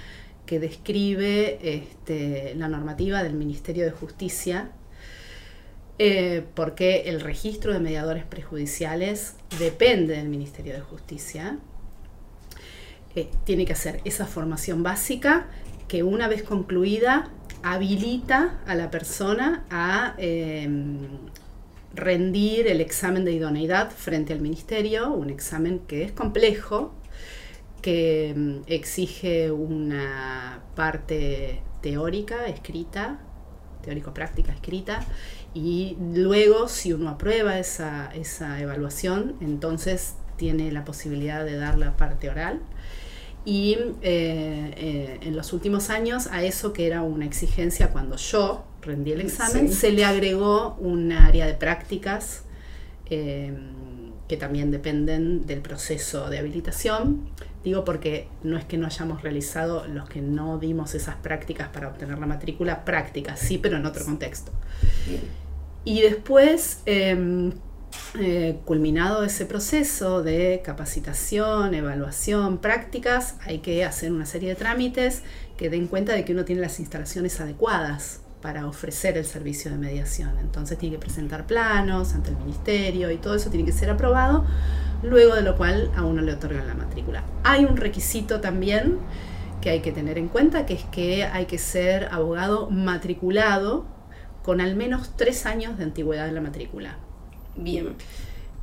que 0.45 0.59
describe 0.59 1.59
este, 1.61 2.53
la 2.55 2.67
normativa 2.67 3.23
del 3.23 3.33
Ministerio 3.33 3.85
de 3.85 3.91
Justicia, 3.91 4.69
eh, 5.97 6.43
porque 6.53 7.03
el 7.05 7.21
registro 7.21 7.73
de 7.73 7.79
mediadores 7.79 8.25
prejudiciales 8.25 9.35
depende 9.57 10.17
del 10.17 10.27
Ministerio 10.27 10.73
de 10.73 10.81
Justicia, 10.81 11.57
eh, 13.15 13.29
tiene 13.43 13.65
que 13.65 13.73
hacer 13.73 14.01
esa 14.05 14.25
formación 14.25 14.83
básica 14.83 15.47
que 15.87 16.03
una 16.03 16.27
vez 16.27 16.43
concluida 16.43 17.29
habilita 17.63 18.59
a 18.67 18.75
la 18.75 18.91
persona 18.91 19.63
a 19.69 20.15
eh, 20.17 20.67
rendir 21.95 22.67
el 22.67 22.81
examen 22.81 23.25
de 23.25 23.31
idoneidad 23.31 23.89
frente 23.89 24.33
al 24.33 24.41
ministerio, 24.41 25.11
un 25.11 25.29
examen 25.29 25.79
que 25.79 26.03
es 26.03 26.11
complejo, 26.11 26.93
que 27.81 28.33
mm, 28.35 28.57
exige 28.67 29.51
una 29.51 30.61
parte 30.75 31.61
teórica, 31.81 32.47
escrita, 32.47 33.19
teórico-práctica 33.83 34.51
escrita, 34.51 35.05
y 35.53 35.95
luego 35.99 36.67
si 36.67 36.93
uno 36.93 37.09
aprueba 37.09 37.57
esa, 37.59 38.11
esa 38.13 38.59
evaluación, 38.59 39.35
entonces 39.39 40.15
tiene 40.35 40.71
la 40.71 40.83
posibilidad 40.83 41.45
de 41.45 41.55
dar 41.55 41.77
la 41.77 41.95
parte 41.95 42.29
oral. 42.29 42.59
Y 43.45 43.73
eh, 44.01 44.73
eh, 44.75 45.19
en 45.21 45.35
los 45.35 45.53
últimos 45.53 45.89
años 45.91 46.27
a 46.27 46.43
eso 46.43 46.73
que 46.73 46.87
era 46.87 47.03
una 47.03 47.25
exigencia 47.25 47.89
cuando 47.91 48.15
yo 48.17 48.65
rendí 48.81 49.11
el 49.11 49.21
examen, 49.21 49.69
Sí. 49.69 49.75
se 49.75 49.91
le 49.91 50.03
agregó 50.03 50.75
un 50.79 51.11
área 51.11 51.45
de 51.45 51.53
prácticas 51.53 52.43
eh, 53.09 53.53
que 54.27 54.37
también 54.37 54.71
dependen 54.71 55.45
del 55.45 55.61
proceso 55.61 56.29
de 56.31 56.39
habilitación. 56.39 57.29
Digo 57.63 57.83
porque 57.83 58.27
no 58.43 58.57
es 58.57 58.65
que 58.65 58.77
no 58.77 58.87
hayamos 58.87 59.21
realizado 59.21 59.85
los 59.87 60.09
que 60.09 60.21
no 60.21 60.57
dimos 60.57 60.95
esas 60.95 61.15
prácticas 61.15 61.67
para 61.69 61.87
obtener 61.89 62.17
la 62.17 62.25
matrícula, 62.25 62.83
prácticas, 62.85 63.39
sí, 63.39 63.59
pero 63.59 63.77
en 63.77 63.85
otro 63.85 64.05
contexto. 64.05 64.51
Y 65.83 66.01
después, 66.01 66.81
eh, 68.19 68.59
culminado 68.65 69.23
ese 69.23 69.45
proceso 69.45 70.23
de 70.23 70.61
capacitación, 70.63 71.73
evaluación, 71.73 72.59
prácticas, 72.59 73.35
hay 73.41 73.59
que 73.59 73.83
hacer 73.83 74.11
una 74.11 74.25
serie 74.25 74.49
de 74.49 74.55
trámites 74.55 75.23
que 75.57 75.69
den 75.69 75.87
cuenta 75.87 76.13
de 76.13 76.25
que 76.25 76.33
uno 76.33 76.45
tiene 76.45 76.61
las 76.61 76.79
instalaciones 76.79 77.39
adecuadas 77.39 78.21
para 78.41 78.67
ofrecer 78.67 79.17
el 79.17 79.25
servicio 79.25 79.71
de 79.71 79.77
mediación. 79.77 80.37
Entonces 80.39 80.77
tiene 80.77 80.95
que 80.95 80.99
presentar 80.99 81.47
planos 81.47 82.13
ante 82.13 82.29
el 82.29 82.37
ministerio 82.37 83.11
y 83.11 83.17
todo 83.17 83.35
eso 83.35 83.49
tiene 83.49 83.65
que 83.65 83.71
ser 83.71 83.89
aprobado. 83.89 84.45
luego 85.03 85.35
de 85.35 85.41
lo 85.41 85.55
cual 85.55 85.91
a 85.95 86.03
uno 86.03 86.21
le 86.21 86.33
otorgan 86.33 86.67
la 86.67 86.73
matrícula. 86.73 87.23
Hay 87.43 87.65
un 87.65 87.77
requisito 87.77 88.41
también 88.41 88.99
que 89.61 89.69
hay 89.69 89.81
que 89.81 89.91
tener 89.91 90.17
en 90.17 90.29
cuenta, 90.29 90.65
que 90.65 90.75
es 90.75 90.83
que 90.85 91.25
hay 91.25 91.45
que 91.45 91.57
ser 91.57 92.07
abogado 92.11 92.69
matriculado 92.69 93.85
con 94.43 94.61
al 94.61 94.75
menos 94.75 95.15
tres 95.15 95.45
años 95.45 95.77
de 95.77 95.83
antigüedad 95.83 96.27
en 96.27 96.35
la 96.35 96.41
matrícula. 96.41 96.97
Bien. 97.55 97.89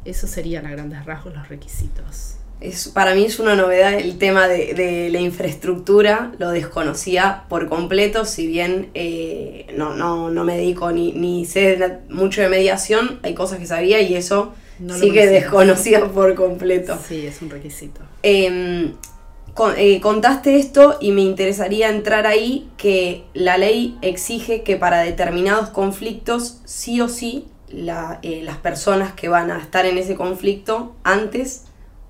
Esos 0.04 0.30
serían 0.30 0.66
a 0.66 0.70
grandes 0.70 1.04
rasgos 1.04 1.34
los 1.34 1.48
requisitos. 1.48 2.36
Es, 2.60 2.88
para 2.88 3.14
mí 3.14 3.24
es 3.24 3.40
una 3.40 3.56
novedad 3.56 3.94
el 3.94 4.18
tema 4.18 4.46
de, 4.46 5.08
la 5.10 5.20
infraestructura, 5.20 6.32
lo 6.38 6.50
desconocía 6.50 7.44
por 7.48 7.68
completo, 7.68 8.24
si 8.24 8.46
bien 8.46 8.90
eh, 8.94 9.66
no, 9.76 9.94
no, 9.96 10.30
no, 10.30 10.44
me 10.44 10.56
dedico 10.56 10.92
ni, 10.92 11.12
ni 11.12 11.44
sé 11.44 11.98
mucho 12.08 12.40
de 12.40 12.48
mediación, 12.48 13.18
hay 13.22 13.34
cosas 13.34 13.58
que 13.58 13.66
sabía 13.66 14.00
y 14.00 14.14
eso 14.14 14.54
sí 15.00 15.10
que 15.10 15.26
desconocía 15.26 16.06
por 16.06 16.34
completo. 16.36 16.96
Sí, 17.06 17.26
es 17.26 17.42
un 17.42 17.50
requisito. 17.50 18.00
Em, 18.22 18.92
eh, 19.76 20.00
contaste 20.00 20.56
esto 20.56 20.98
y 21.00 21.12
me 21.12 21.22
interesaría 21.22 21.90
entrar 21.90 22.26
ahí 22.26 22.70
que 22.76 23.24
la 23.34 23.58
ley 23.58 23.98
exige 24.02 24.62
que 24.62 24.76
para 24.76 25.02
determinados 25.02 25.68
conflictos 25.68 26.60
sí 26.64 27.00
o 27.00 27.08
sí 27.08 27.46
eh, 27.72 28.42
las 28.44 28.56
personas 28.58 29.12
que 29.12 29.28
van 29.28 29.50
a 29.50 29.58
estar 29.58 29.86
en 29.86 29.98
ese 29.98 30.14
conflicto 30.14 30.94
antes 31.04 31.64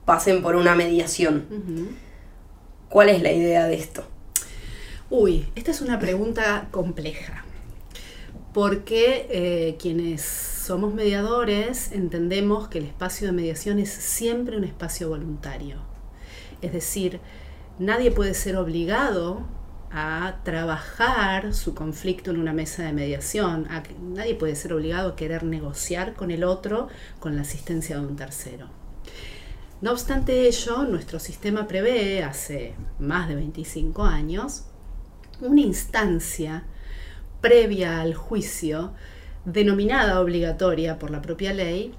pasen 0.04 0.42
por 0.42 0.56
una 0.56 0.74
mediación. 0.74 1.46
¿Cuál 2.88 3.08
es 3.08 3.22
la 3.22 3.32
idea 3.32 3.66
de 3.66 3.74
esto? 3.76 4.04
Uy, 5.08 5.46
esta 5.54 5.70
es 5.70 5.80
una 5.80 5.98
pregunta 5.98 6.68
compleja, 6.70 7.44
porque 8.52 9.26
eh, 9.30 9.76
quienes 9.78 10.22
somos 10.22 10.94
mediadores 10.94 11.92
entendemos 11.92 12.68
que 12.68 12.78
el 12.78 12.86
espacio 12.86 13.26
de 13.26 13.32
mediación 13.32 13.78
es 13.78 13.90
siempre 13.90 14.56
un 14.56 14.64
espacio 14.64 15.08
voluntario. 15.08 15.76
Es 16.60 16.72
decir, 16.72 17.20
nadie 17.78 18.10
puede 18.10 18.34
ser 18.34 18.56
obligado 18.56 19.46
a 19.92 20.36
trabajar 20.42 21.52
su 21.52 21.74
conflicto 21.74 22.30
en 22.30 22.38
una 22.38 22.52
mesa 22.52 22.82
de 22.82 22.92
mediación. 22.92 23.68
nadie 24.00 24.34
puede 24.34 24.56
ser 24.56 24.72
obligado 24.72 25.10
a 25.10 25.16
querer 25.16 25.44
negociar 25.44 26.14
con 26.14 26.30
el 26.30 26.44
otro 26.44 26.88
con 27.20 27.36
la 27.36 27.42
asistencia 27.42 27.98
de 27.98 28.06
un 28.06 28.16
tercero. 28.16 28.68
No 29.82 29.90
obstante 29.92 30.46
ello, 30.46 30.84
nuestro 30.84 31.18
sistema 31.18 31.66
prevé 31.66 32.22
hace 32.22 32.74
más 32.98 33.28
de 33.28 33.34
25 33.34 34.04
años 34.04 34.64
una 35.40 35.60
instancia 35.60 36.64
previa 37.40 38.00
al 38.00 38.14
juicio, 38.14 38.92
denominada 39.44 40.20
obligatoria 40.20 40.98
por 40.98 41.10
la 41.10 41.20
propia 41.20 41.52
ley, 41.52 41.92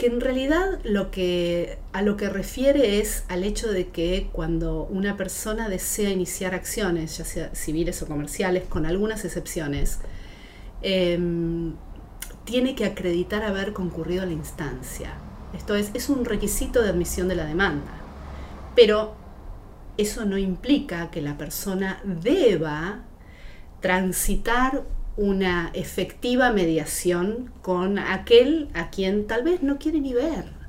que 0.00 0.06
en 0.06 0.22
realidad 0.22 0.80
lo 0.82 1.10
que, 1.10 1.76
a 1.92 2.00
lo 2.00 2.16
que 2.16 2.30
refiere 2.30 3.00
es 3.00 3.24
al 3.28 3.44
hecho 3.44 3.70
de 3.70 3.88
que 3.88 4.30
cuando 4.32 4.84
una 4.84 5.18
persona 5.18 5.68
desea 5.68 6.08
iniciar 6.08 6.54
acciones, 6.54 7.18
ya 7.18 7.26
sea 7.26 7.54
civiles 7.54 8.00
o 8.00 8.06
comerciales, 8.06 8.62
con 8.66 8.86
algunas 8.86 9.26
excepciones, 9.26 9.98
em, 10.80 11.74
tiene 12.44 12.74
que 12.74 12.86
acreditar 12.86 13.42
haber 13.42 13.74
concurrido 13.74 14.22
a 14.22 14.26
la 14.26 14.32
instancia. 14.32 15.12
Esto 15.52 15.74
es, 15.74 15.90
es 15.92 16.08
un 16.08 16.24
requisito 16.24 16.80
de 16.80 16.88
admisión 16.88 17.28
de 17.28 17.34
la 17.34 17.44
demanda. 17.44 17.92
Pero 18.74 19.14
eso 19.98 20.24
no 20.24 20.38
implica 20.38 21.10
que 21.10 21.20
la 21.20 21.36
persona 21.36 22.00
deba 22.04 23.02
transitar 23.82 24.82
una 25.20 25.70
efectiva 25.74 26.50
mediación 26.50 27.52
con 27.60 27.98
aquel 27.98 28.70
a 28.72 28.88
quien 28.88 29.26
tal 29.26 29.42
vez 29.42 29.62
no 29.62 29.76
quiere 29.78 30.00
ni 30.00 30.14
ver 30.14 30.59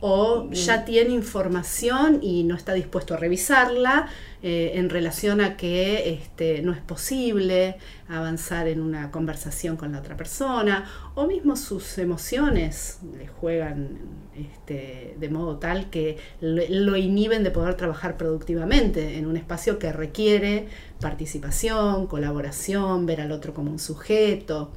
o 0.00 0.50
ya 0.50 0.84
tiene 0.84 1.10
información 1.10 2.20
y 2.22 2.44
no 2.44 2.54
está 2.54 2.72
dispuesto 2.72 3.14
a 3.14 3.16
revisarla 3.16 4.08
eh, 4.42 4.72
en 4.74 4.88
relación 4.88 5.40
a 5.40 5.56
que 5.56 6.12
este, 6.12 6.62
no 6.62 6.72
es 6.72 6.78
posible 6.78 7.76
avanzar 8.08 8.68
en 8.68 8.80
una 8.80 9.10
conversación 9.10 9.76
con 9.76 9.90
la 9.90 9.98
otra 9.98 10.16
persona, 10.16 10.84
o 11.16 11.26
mismo 11.26 11.56
sus 11.56 11.98
emociones 11.98 13.00
le 13.18 13.26
juegan 13.26 13.98
este, 14.36 15.16
de 15.18 15.28
modo 15.28 15.58
tal 15.58 15.90
que 15.90 16.18
lo 16.40 16.96
inhiben 16.96 17.42
de 17.42 17.50
poder 17.50 17.74
trabajar 17.74 18.16
productivamente 18.16 19.18
en 19.18 19.26
un 19.26 19.36
espacio 19.36 19.80
que 19.80 19.92
requiere 19.92 20.68
participación, 21.00 22.06
colaboración, 22.06 23.06
ver 23.06 23.20
al 23.20 23.32
otro 23.32 23.52
como 23.52 23.72
un 23.72 23.80
sujeto. 23.80 24.70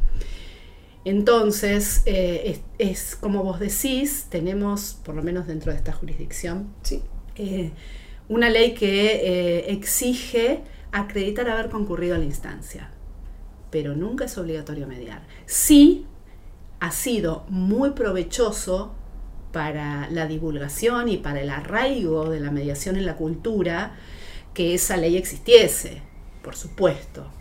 Entonces, 1.03 2.03
eh, 2.05 2.61
es, 2.77 3.15
como 3.15 3.43
vos 3.43 3.59
decís, 3.59 4.27
tenemos, 4.29 4.99
por 5.03 5.15
lo 5.15 5.23
menos 5.23 5.47
dentro 5.47 5.71
de 5.71 5.77
esta 5.77 5.93
jurisdicción, 5.93 6.73
eh, 7.35 7.71
una 8.29 8.49
ley 8.49 8.73
que 8.75 9.15
eh, 9.15 9.71
exige 9.71 10.61
acreditar 10.91 11.49
haber 11.49 11.69
concurrido 11.69 12.15
a 12.15 12.17
la 12.19 12.25
instancia, 12.25 12.91
pero 13.71 13.95
nunca 13.95 14.25
es 14.25 14.37
obligatorio 14.37 14.87
mediar. 14.87 15.25
Sí 15.47 16.05
ha 16.79 16.91
sido 16.91 17.45
muy 17.49 17.91
provechoso 17.91 18.93
para 19.51 20.09
la 20.11 20.27
divulgación 20.27 21.09
y 21.09 21.17
para 21.17 21.41
el 21.41 21.49
arraigo 21.49 22.29
de 22.29 22.39
la 22.39 22.51
mediación 22.51 22.95
en 22.95 23.05
la 23.05 23.15
cultura 23.15 23.95
que 24.53 24.75
esa 24.75 24.97
ley 24.97 25.17
existiese, 25.17 26.01
por 26.43 26.55
supuesto. 26.55 27.40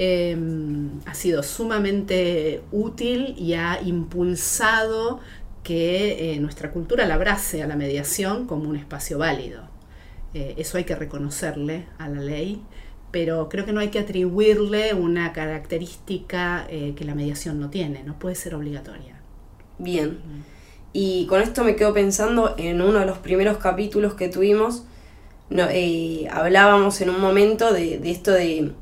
Em, 0.00 1.00
ha 1.06 1.14
sido 1.14 1.42
sumamente 1.42 2.62
útil 2.70 3.34
y 3.36 3.54
ha 3.54 3.80
impulsado 3.82 5.18
que 5.64 6.34
eh, 6.34 6.38
nuestra 6.38 6.70
cultura 6.70 7.04
la 7.04 7.14
abrace 7.14 7.64
a 7.64 7.66
la 7.66 7.74
mediación 7.74 8.46
como 8.46 8.70
un 8.70 8.76
espacio 8.76 9.18
válido. 9.18 9.62
Eh, 10.34 10.54
eso 10.56 10.78
hay 10.78 10.84
que 10.84 10.94
reconocerle 10.94 11.86
a 11.98 12.08
la 12.08 12.20
ley, 12.20 12.62
pero 13.10 13.48
creo 13.48 13.66
que 13.66 13.72
no 13.72 13.80
hay 13.80 13.88
que 13.88 13.98
atribuirle 13.98 14.94
una 14.94 15.32
característica 15.32 16.64
eh, 16.70 16.94
que 16.96 17.04
la 17.04 17.16
mediación 17.16 17.58
no 17.58 17.68
tiene, 17.68 18.04
no 18.04 18.20
puede 18.20 18.36
ser 18.36 18.54
obligatoria. 18.54 19.20
Bien, 19.78 20.18
y 20.92 21.26
con 21.26 21.40
esto 21.42 21.64
me 21.64 21.74
quedo 21.74 21.92
pensando 21.92 22.54
en 22.56 22.82
uno 22.82 23.00
de 23.00 23.06
los 23.06 23.18
primeros 23.18 23.58
capítulos 23.58 24.14
que 24.14 24.28
tuvimos, 24.28 24.84
hablábamos 26.30 27.00
en 27.00 27.10
un 27.10 27.20
momento 27.20 27.72
de 27.72 28.00
esto 28.04 28.32
de 28.32 28.72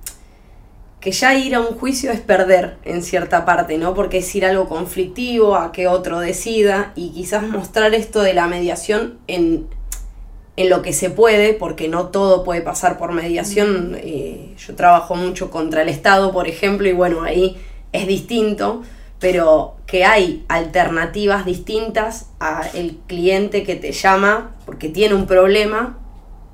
que 1.07 1.13
ya 1.13 1.37
ir 1.37 1.55
a 1.55 1.61
un 1.61 1.79
juicio 1.79 2.11
es 2.11 2.19
perder 2.19 2.79
en 2.85 3.01
cierta 3.01 3.45
parte, 3.45 3.79
¿no? 3.79 3.95
Porque 3.95 4.19
es 4.19 4.35
ir 4.35 4.45
algo 4.45 4.69
conflictivo, 4.69 5.55
a 5.55 5.71
que 5.71 5.87
otro 5.87 6.19
decida 6.19 6.91
y 6.97 7.11
quizás 7.11 7.45
mostrar 7.45 7.95
esto 7.95 8.23
de 8.23 8.35
la 8.35 8.49
mediación 8.49 9.17
en, 9.29 9.69
lo 10.57 10.83
que 10.83 10.93
se 10.93 11.09
puede, 11.09 11.55
porque 11.55 11.87
no 11.87 12.09
todo 12.09 12.43
puede 12.43 12.61
pasar 12.61 12.99
por 12.99 13.13
mediación. 13.13 13.97
Eh, 14.01 14.57
yo 14.59 14.75
trabajo 14.75 15.15
mucho 15.15 15.49
contra 15.49 15.83
el 15.83 15.91
Estado, 15.91 16.33
por 16.33 16.49
ejemplo, 16.49 16.89
y 16.89 16.93
bueno, 16.93 17.23
ahí 17.23 17.57
es 17.93 18.09
distinto, 18.09 18.83
pero 19.21 19.77
que 19.87 20.05
hay 20.05 20.45
alternativas 20.49 21.47
distintas 21.47 22.31
a 22.41 22.63
el 22.75 22.97
cliente 23.07 23.63
que 23.63 23.77
te 23.77 23.93
llama 23.93 24.57
porque 24.65 24.89
tiene 24.89 25.15
un 25.15 25.29
problema 25.29 26.01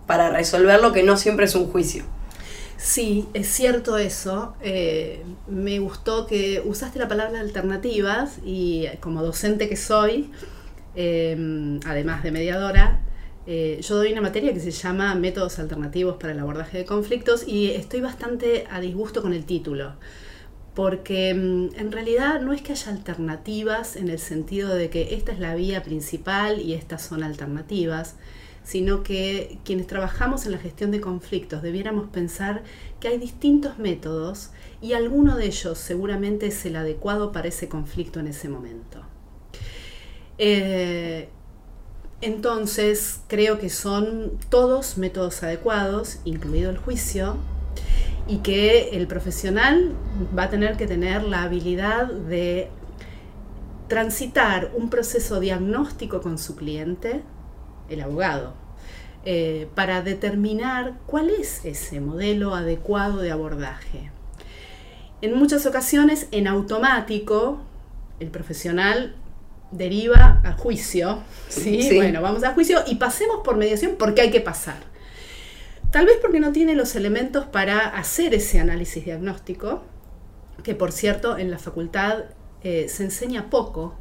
para 0.07 0.29
resolverlo 0.29 0.93
que 0.93 1.03
no 1.03 1.17
siempre 1.17 1.47
es 1.47 1.55
un 1.55 1.73
juicio. 1.73 2.05
Sí, 2.83 3.29
es 3.33 3.47
cierto 3.47 3.97
eso. 3.97 4.55
Eh, 4.61 5.23
me 5.47 5.79
gustó 5.79 6.27
que 6.27 6.61
usaste 6.65 6.99
la 6.99 7.07
palabra 7.07 7.39
alternativas 7.39 8.39
y 8.45 8.87
como 9.01 9.23
docente 9.23 9.69
que 9.69 9.77
soy, 9.77 10.33
eh, 10.97 11.79
además 11.87 12.25
de 12.25 12.33
mediadora, 12.33 13.01
eh, 13.47 13.79
yo 13.83 13.97
doy 13.97 14.11
una 14.13 14.21
materia 14.21 14.53
que 14.53 14.59
se 14.59 14.73
llama 14.73 15.15
Métodos 15.15 15.61
Alternativos 15.61 16.17
para 16.17 16.33
el 16.33 16.41
Abordaje 16.41 16.79
de 16.79 16.85
Conflictos 16.85 17.47
y 17.47 17.71
estoy 17.71 18.01
bastante 18.01 18.67
a 18.69 18.81
disgusto 18.81 19.23
con 19.23 19.33
el 19.33 19.45
título, 19.45 19.95
porque 20.75 21.35
mm, 21.35 21.79
en 21.79 21.93
realidad 21.93 22.41
no 22.41 22.53
es 22.53 22.63
que 22.63 22.73
haya 22.73 22.91
alternativas 22.91 23.95
en 23.95 24.09
el 24.09 24.19
sentido 24.19 24.75
de 24.75 24.91
que 24.91 25.15
esta 25.15 25.31
es 25.31 25.39
la 25.39 25.55
vía 25.55 25.85
principal 25.85 26.61
y 26.61 26.75
estas 26.75 27.03
son 27.03 27.23
alternativas, 27.23 28.17
sino 28.65 29.03
que 29.03 29.59
quienes 29.65 29.87
trabajamos 29.87 30.47
en 30.47 30.53
la 30.53 30.59
gestión 30.59 30.91
de 30.91 31.01
conflictos 31.01 31.63
debiéramos 31.63 32.09
pensar 32.09 32.63
que 33.01 33.09
hay 33.09 33.19
distintos 33.19 33.79
métodos 33.79 34.51
y 34.81 34.93
alguno 34.93 35.37
de 35.37 35.47
ellos 35.47 35.79
seguramente 35.79 36.47
es 36.47 36.65
el 36.65 36.77
adecuado 36.77 37.33
para 37.33 37.49
ese 37.49 37.69
conflicto 37.69 38.21
en 38.21 38.29
ese 38.29 38.49
momento. 38.49 39.01
Eh, 40.39 41.29
entonces, 42.21 43.21
creo 43.27 43.59
que 43.59 43.69
son 43.69 44.33
todos 44.49 44.97
métodos 44.97 45.43
adecuados, 45.43 46.21
incluido 46.25 46.71
el 46.71 46.79
juicio, 46.79 47.37
y 48.29 48.39
que 48.39 48.91
el 48.91 49.09
profesional 49.09 49.93
va 50.37 50.45
a 50.45 50.51
tener 50.51 50.77
que 50.77 50.87
tener 50.87 51.25
la 51.25 51.43
habilidad 51.43 52.07
de 52.07 52.71
transitar 53.89 54.71
un 54.75 54.89
proceso 54.89 55.41
diagnóstico 55.41 56.21
con 56.23 56.39
su 56.39 56.55
cliente, 56.55 57.23
el 57.93 58.01
abogado, 58.01 58.55
eh, 59.25 59.69
para 59.75 60.03
determinar 60.03 60.99
cuál 61.07 61.31
es 61.31 61.65
ese 61.65 62.01
modelo 62.01 62.55
adecuado 62.55 63.19
de 63.19 63.31
abordaje. 63.31 64.11
En 65.21 65.35
muchas 65.35 65.67
ocasiones, 65.67 66.27
en 66.33 66.49
automático, 66.49 67.61
el 68.19 68.31
profesional 68.31 69.15
deriva 69.71 70.41
a 70.45 70.53
juicio, 70.53 71.23
¿sí? 71.49 71.89
Bueno, 71.95 72.21
vamos 72.21 72.43
a 72.45 72.53
juicio 72.53 72.81
y 72.87 72.97
pasemos 72.97 73.41
por 73.45 73.57
mediación 73.57 73.97
porque 73.99 74.23
hay 74.23 74.31
que 74.31 74.41
pasar. 74.41 74.77
Tal 75.91 76.07
vez 76.07 76.17
porque 76.21 76.41
no 76.41 76.53
tiene 76.53 76.75
los 76.75 76.97
elementos 76.97 77.45
para 77.47 77.81
hacer 77.81 78.35
ese 78.35 78.59
análisis 78.59 79.05
diagnóstico, 79.05 79.83
que 80.63 80.75
por 80.75 80.91
cierto 80.91 81.37
en 81.37 81.51
la 81.51 81.59
facultad 81.59 82.25
eh, 82.63 82.87
se 82.89 83.05
enseña 83.05 83.51
poco 83.51 83.95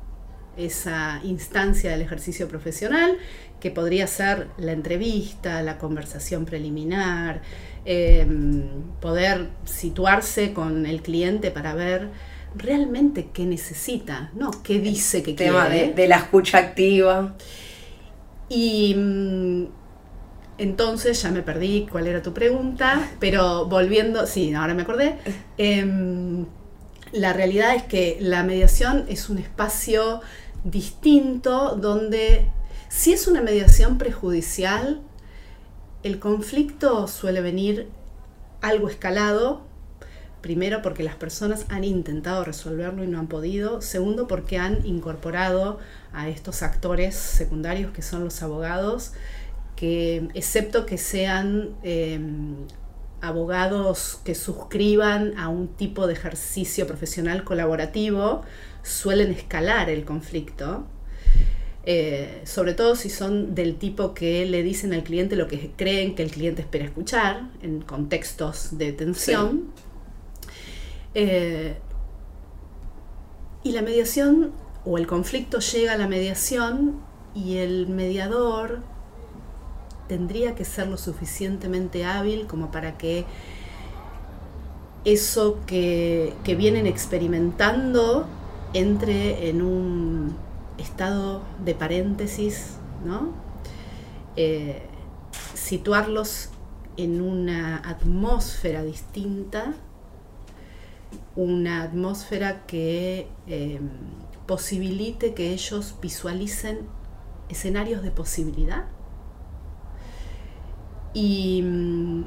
esa 0.57 1.21
instancia 1.23 1.91
del 1.91 2.01
ejercicio 2.01 2.47
profesional, 2.47 3.17
que 3.59 3.71
podría 3.71 4.07
ser 4.07 4.47
la 4.57 4.71
entrevista, 4.71 5.61
la 5.61 5.77
conversación 5.77 6.45
preliminar, 6.45 7.41
em, 7.85 8.63
poder 8.99 9.49
situarse 9.65 10.53
con 10.53 10.85
el 10.85 11.01
cliente 11.01 11.51
para 11.51 11.73
ver 11.73 12.09
realmente 12.55 13.29
qué 13.33 13.45
necesita, 13.45 14.31
¿no? 14.33 14.51
¿Qué 14.63 14.79
dice 14.79 15.23
que 15.23 15.33
tema 15.33 15.67
quiere? 15.67 15.93
De, 15.93 16.07
la 16.07 16.17
escucha 16.17 16.57
activa. 16.57 17.35
Y 18.49 18.93
mm, 18.95 19.65
entonces 20.57 21.21
ya 21.21 21.31
me 21.31 21.41
perdí 21.41 21.87
cuál 21.89 22.07
era 22.07 22.21
tu 22.21 22.33
pregunta, 22.33 23.09
pero 23.19 23.67
volviendo, 23.67 24.25
sí, 24.27 24.53
ahora 24.53 24.73
me 24.73 24.81
acordé. 24.81 25.15
Em, 25.57 26.45
la 27.11 27.33
realidad 27.33 27.75
es 27.75 27.83
que 27.83 28.17
la 28.21 28.43
mediación 28.43 29.05
es 29.09 29.29
un 29.29 29.37
espacio 29.37 30.21
distinto 30.63 31.75
donde 31.75 32.45
si 32.89 33.13
es 33.13 33.27
una 33.27 33.41
mediación 33.41 33.97
prejudicial, 33.97 35.01
el 36.03 36.19
conflicto 36.19 37.07
suele 37.07 37.41
venir 37.41 37.87
algo 38.61 38.89
escalado, 38.89 39.61
primero 40.41 40.81
porque 40.81 41.03
las 41.03 41.15
personas 41.15 41.65
han 41.69 41.83
intentado 41.83 42.43
resolverlo 42.43 43.03
y 43.03 43.07
no 43.07 43.19
han 43.19 43.27
podido, 43.27 43.81
segundo 43.81 44.27
porque 44.27 44.57
han 44.57 44.85
incorporado 44.85 45.79
a 46.11 46.29
estos 46.29 46.63
actores 46.63 47.15
secundarios 47.15 47.91
que 47.91 48.01
son 48.01 48.23
los 48.23 48.41
abogados, 48.43 49.13
que 49.75 50.27
excepto 50.33 50.85
que 50.85 50.97
sean 50.97 51.69
em, 51.83 52.55
abogados 53.21 54.19
que 54.25 54.35
suscriban 54.35 55.37
a 55.37 55.47
un 55.47 55.67
tipo 55.69 56.07
de 56.07 56.13
ejercicio 56.13 56.87
profesional 56.87 57.43
colaborativo, 57.43 58.41
suelen 58.83 59.31
escalar 59.31 59.89
el 59.89 60.05
conflicto, 60.05 60.85
eh, 61.83 62.41
sobre 62.45 62.73
todo 62.73 62.95
si 62.95 63.09
son 63.09 63.55
del 63.55 63.77
tipo 63.77 64.13
que 64.13 64.45
le 64.45 64.61
dicen 64.61 64.93
al 64.93 65.03
cliente 65.03 65.35
lo 65.35 65.47
que 65.47 65.71
creen 65.75 66.13
que 66.13 66.21
el 66.23 66.29
cliente 66.29 66.61
espera 66.61 66.85
escuchar 66.85 67.49
en 67.61 67.81
contextos 67.81 68.77
de 68.77 68.93
tensión. 68.93 69.71
Eh, 71.13 71.75
y 73.63 73.71
la 73.71 73.81
mediación 73.81 74.51
o 74.85 74.97
el 74.97 75.07
conflicto 75.07 75.59
llega 75.59 75.93
a 75.93 75.97
la 75.97 76.07
mediación 76.07 76.99
y 77.35 77.57
el 77.57 77.87
mediador 77.87 78.79
tendría 80.07 80.55
que 80.55 80.65
ser 80.65 80.87
lo 80.87 80.97
suficientemente 80.97 82.05
hábil 82.05 82.47
como 82.47 82.71
para 82.71 82.97
que 82.97 83.25
eso 85.05 85.59
que, 85.65 86.33
que 86.43 86.55
vienen 86.55 86.85
experimentando 86.85 88.27
entre 88.73 89.49
en 89.49 89.61
un 89.61 90.35
estado 90.77 91.41
de 91.63 91.75
paréntesis. 91.75 92.77
Eh, 94.35 94.81
situarlos 95.55 96.49
en 96.97 97.21
una 97.21 97.77
atmósfera 97.77 98.83
distinta, 98.83 99.73
una 101.35 101.83
atmósfera 101.83 102.65
que 102.65 103.27
em, 103.47 103.89
posibilite 104.45 105.33
que 105.33 105.51
ellos 105.51 105.95
visualicen 106.01 106.79
escenarios 107.49 108.03
de 108.03 108.11
posibilidad. 108.11 108.85
Y 111.13 111.61
mm, 111.63 112.23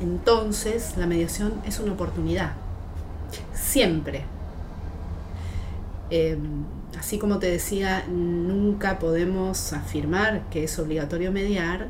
entonces 0.00 0.96
la 0.96 1.06
mediación 1.06 1.54
es 1.66 1.80
una 1.80 1.92
oportunidad, 1.92 2.52
siempre 3.52 4.24
Em, 6.10 6.64
así 6.98 7.18
como 7.18 7.38
te 7.38 7.46
decía, 7.48 8.04
nunca 8.08 8.98
podemos 8.98 9.72
afirmar 9.72 10.48
que 10.50 10.64
es 10.64 10.78
obligatorio 10.78 11.30
mediar 11.30 11.88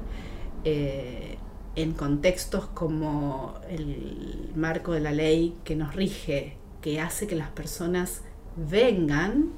eh, 0.64 1.38
en 1.74 1.92
contextos 1.92 2.66
como 2.66 3.54
el 3.70 4.50
marco 4.54 4.92
de 4.92 5.00
la 5.00 5.12
ley 5.12 5.56
que 5.64 5.74
nos 5.74 5.94
rige, 5.94 6.56
que 6.82 7.00
hace 7.00 7.26
que 7.26 7.36
las 7.36 7.48
personas 7.48 8.22
vengan, 8.56 9.50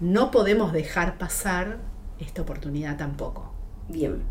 no 0.00 0.32
podemos 0.32 0.72
dejar 0.72 1.18
pasar 1.18 1.78
esta 2.18 2.42
oportunidad 2.42 2.96
tampoco. 2.96 3.52
Bien. 3.88 4.22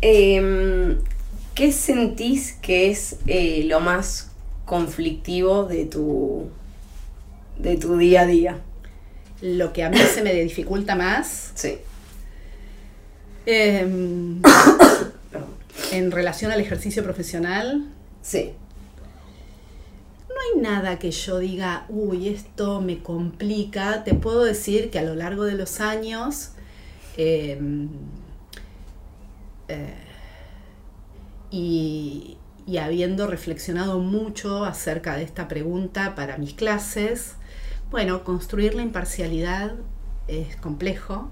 Em, 0.00 0.98
¿Qué 1.54 1.72
sentís 1.72 2.54
que 2.54 2.90
es 2.90 3.18
eh, 3.26 3.64
lo 3.64 3.80
más 3.80 4.30
conflictivo 4.64 5.64
de 5.64 5.84
tu 5.86 6.48
de 7.58 7.76
tu 7.76 7.96
día 7.96 8.22
a 8.22 8.26
día? 8.26 8.58
Lo 9.40 9.72
que 9.72 9.82
a 9.82 9.90
mí 9.90 9.98
se 9.98 10.22
me 10.22 10.32
dificulta 10.34 10.94
más. 10.94 11.52
Sí. 11.54 11.78
Em, 13.46 14.40
en 15.92 16.10
relación 16.10 16.52
al 16.52 16.60
ejercicio 16.60 17.02
profesional. 17.02 17.84
Sí. 18.22 18.52
No 20.28 20.34
hay 20.34 20.62
nada 20.62 20.98
que 20.98 21.10
yo 21.10 21.38
diga, 21.38 21.86
uy, 21.88 22.28
esto 22.28 22.80
me 22.80 23.02
complica. 23.02 24.04
Te 24.04 24.14
puedo 24.14 24.44
decir 24.44 24.90
que 24.90 24.98
a 24.98 25.02
lo 25.02 25.14
largo 25.14 25.44
de 25.44 25.54
los 25.54 25.80
años 25.80 26.52
em, 27.16 27.88
eh, 29.68 29.94
y, 31.50 32.36
y 32.66 32.76
habiendo 32.78 33.26
reflexionado 33.26 33.98
mucho 33.98 34.64
acerca 34.64 35.16
de 35.16 35.24
esta 35.24 35.48
pregunta 35.48 36.14
para 36.14 36.38
mis 36.38 36.54
clases, 36.54 37.34
bueno, 37.92 38.24
construir 38.24 38.74
la 38.74 38.80
imparcialidad 38.80 39.74
es 40.26 40.56
complejo, 40.56 41.30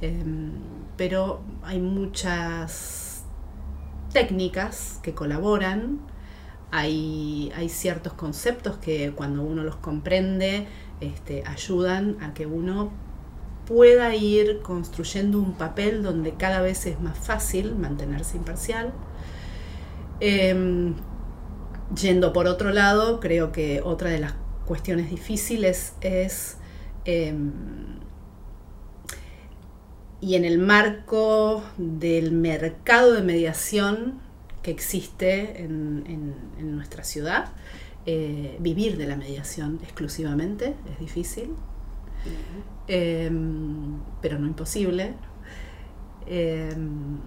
em, 0.00 0.52
pero 0.96 1.42
hay 1.62 1.78
muchas 1.78 3.24
técnicas 4.10 4.98
que 5.02 5.12
colaboran, 5.12 6.00
hay, 6.70 7.52
ciertos 7.68 8.14
conceptos 8.14 8.78
que 8.78 9.12
cuando 9.12 9.42
uno 9.42 9.62
los 9.62 9.76
comprende 9.76 10.66
este, 11.00 11.44
ayudan 11.46 12.16
a 12.22 12.32
que 12.32 12.46
uno 12.46 12.90
pueda 13.66 14.14
ir 14.14 14.60
construyendo 14.62 15.38
un 15.38 15.52
papel 15.52 16.02
donde 16.02 16.34
cada 16.34 16.62
vez 16.62 16.86
es 16.86 17.00
más 17.00 17.18
fácil 17.18 17.76
mantenerse 17.76 18.38
imparcial. 18.38 18.92
Em, 20.20 20.94
yendo 21.94 22.32
por 22.32 22.46
otro 22.46 22.70
lado, 22.70 23.20
creo 23.20 23.52
que 23.52 23.82
otra 23.84 24.10
de 24.10 24.20
las 24.20 24.34
cuestiones 24.66 25.10
difíciles 25.10 25.94
es... 26.00 26.56
Em, 27.04 27.52
y 30.20 30.34
en 30.34 30.44
el 30.44 30.58
marco 30.58 31.62
del 31.78 32.32
mercado 32.32 33.14
de 33.14 33.22
mediación 33.22 34.20
que 34.62 34.70
existe 34.70 35.62
en, 35.62 36.34
nuestra 36.76 37.04
ciudad, 37.04 37.52
eh, 38.04 38.56
vivir 38.60 38.98
de 38.98 39.06
la 39.06 39.16
mediación 39.16 39.80
exclusivamente 39.82 40.74
es 40.92 40.98
difícil, 40.98 41.54
em, 42.86 43.98
pero 44.20 44.38
no 44.38 44.46
imposible. 44.46 45.14
Em, 46.26 47.18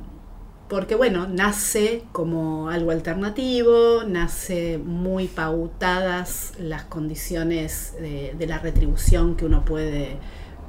porque 0.69 0.95
bueno, 0.95 1.27
nace 1.27 2.03
como 2.11 2.69
algo 2.69 2.91
alternativo, 2.91 4.03
nace 4.07 4.77
muy 4.77 5.27
pautadas 5.27 6.53
las 6.57 6.83
condiciones 6.83 7.93
de, 7.99 8.47
la 8.47 8.59
retribución 8.59 9.35
que 9.35 9.45
uno 9.45 9.65
puede 9.65 10.17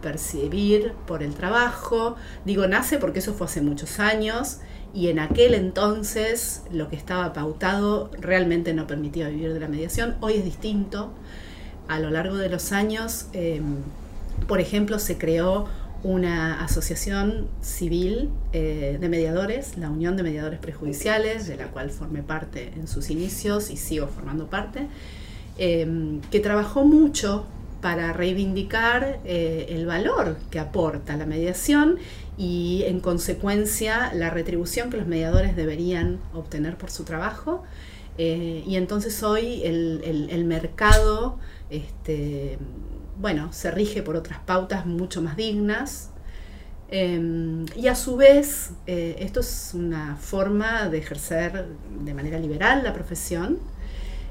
percibir 0.02 0.92
por 1.06 1.22
el 1.22 1.34
trabajo. 1.34 2.16
Digo 2.44 2.66
nace 2.66 2.98
porque 2.98 3.20
eso 3.20 3.34
fue 3.34 3.46
hace 3.46 3.62
muchos 3.62 4.00
años 4.00 4.58
y 4.92 5.08
en 5.08 5.18
aquel 5.18 5.54
entonces 5.54 6.62
lo 6.70 6.88
que 6.88 6.96
estaba 6.96 7.32
pautado 7.32 8.10
realmente 8.18 8.74
no 8.74 8.86
permitía 8.86 9.28
vivir 9.28 9.54
de 9.54 9.60
la 9.60 9.68
mediación. 9.68 10.16
Hoy 10.20 10.34
es 10.34 10.44
distinto. 10.44 11.12
A 11.88 11.98
lo 12.00 12.10
largo 12.10 12.36
de 12.36 12.48
los 12.48 12.72
años, 12.72 13.26
em, 13.32 13.76
por 14.48 14.60
ejemplo, 14.60 14.98
se 14.98 15.18
creó 15.18 15.66
una 16.04 16.62
asociación 16.62 17.48
civil 17.62 18.30
eh, 18.52 18.98
de 19.00 19.08
mediadores, 19.08 19.78
la 19.78 19.88
Unión 19.88 20.16
de 20.16 20.22
Mediadores 20.22 20.60
Prejudiciales, 20.60 21.48
de 21.48 21.56
la 21.56 21.68
cual 21.68 21.90
formé 21.90 22.22
parte 22.22 22.72
en 22.76 22.86
sus 22.86 23.08
inicios 23.08 23.70
y 23.70 23.78
sigo 23.78 24.06
formando 24.06 24.46
parte, 24.48 24.86
em, 25.56 26.20
que 26.30 26.40
trabajó 26.40 26.84
mucho 26.84 27.46
para 27.80 28.12
reivindicar 28.12 29.20
eh, 29.24 29.66
el 29.70 29.86
valor 29.86 30.36
que 30.50 30.58
aporta 30.58 31.16
la 31.16 31.24
mediación 31.24 31.96
y 32.36 32.84
en 32.86 33.00
consecuencia 33.00 34.12
la 34.14 34.28
retribución 34.28 34.90
que 34.90 34.98
los 34.98 35.06
mediadores 35.06 35.56
deberían 35.56 36.18
obtener 36.34 36.76
por 36.76 36.90
su 36.90 37.04
trabajo. 37.04 37.62
Eh, 38.18 38.62
y 38.66 38.76
entonces 38.76 39.22
hoy 39.22 39.62
el, 39.64 40.28
el 40.30 40.44
mercado 40.44 41.38
este, 41.70 42.58
bueno, 43.18 43.52
se 43.52 43.70
rige 43.70 44.02
por 44.02 44.16
otras 44.16 44.38
pautas 44.40 44.86
mucho 44.86 45.22
más 45.22 45.36
dignas. 45.36 46.10
Em, 46.88 47.66
y 47.74 47.88
a 47.88 47.94
su 47.94 48.16
vez, 48.16 48.72
eh, 48.86 49.16
esto 49.20 49.40
es 49.40 49.72
una 49.74 50.16
forma 50.16 50.88
de 50.88 50.98
ejercer 50.98 51.66
de 52.04 52.14
manera 52.14 52.38
liberal 52.38 52.84
la 52.84 52.92
profesión, 52.92 53.58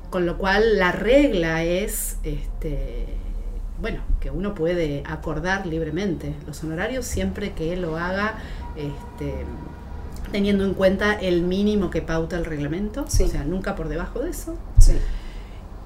con 0.10 0.26
lo 0.26 0.38
cual 0.38 0.78
la 0.78 0.92
regla 0.92 1.64
es, 1.64 2.18
este, 2.24 3.08
bueno, 3.82 4.02
que 4.20 4.30
uno 4.30 4.54
puede 4.54 5.04
acordar 5.06 5.66
libremente 5.66 6.36
los 6.46 6.64
honorarios 6.64 7.06
siempre 7.06 7.54
que 7.54 7.76
lo 7.76 7.98
haga 7.98 8.36
este, 8.76 9.34
teniendo 10.32 10.64
en 10.64 10.74
cuenta 10.74 11.14
el 11.14 11.42
mínimo 11.42 11.90
que 11.90 12.02
pauta 12.02 12.38
el 12.38 12.46
reglamento, 12.46 13.04
o 13.04 13.10
sea, 13.10 13.44
nunca 13.44 13.76
por 13.76 13.90
debajo 13.90 14.20
de 14.20 14.30
eso. 14.30 14.58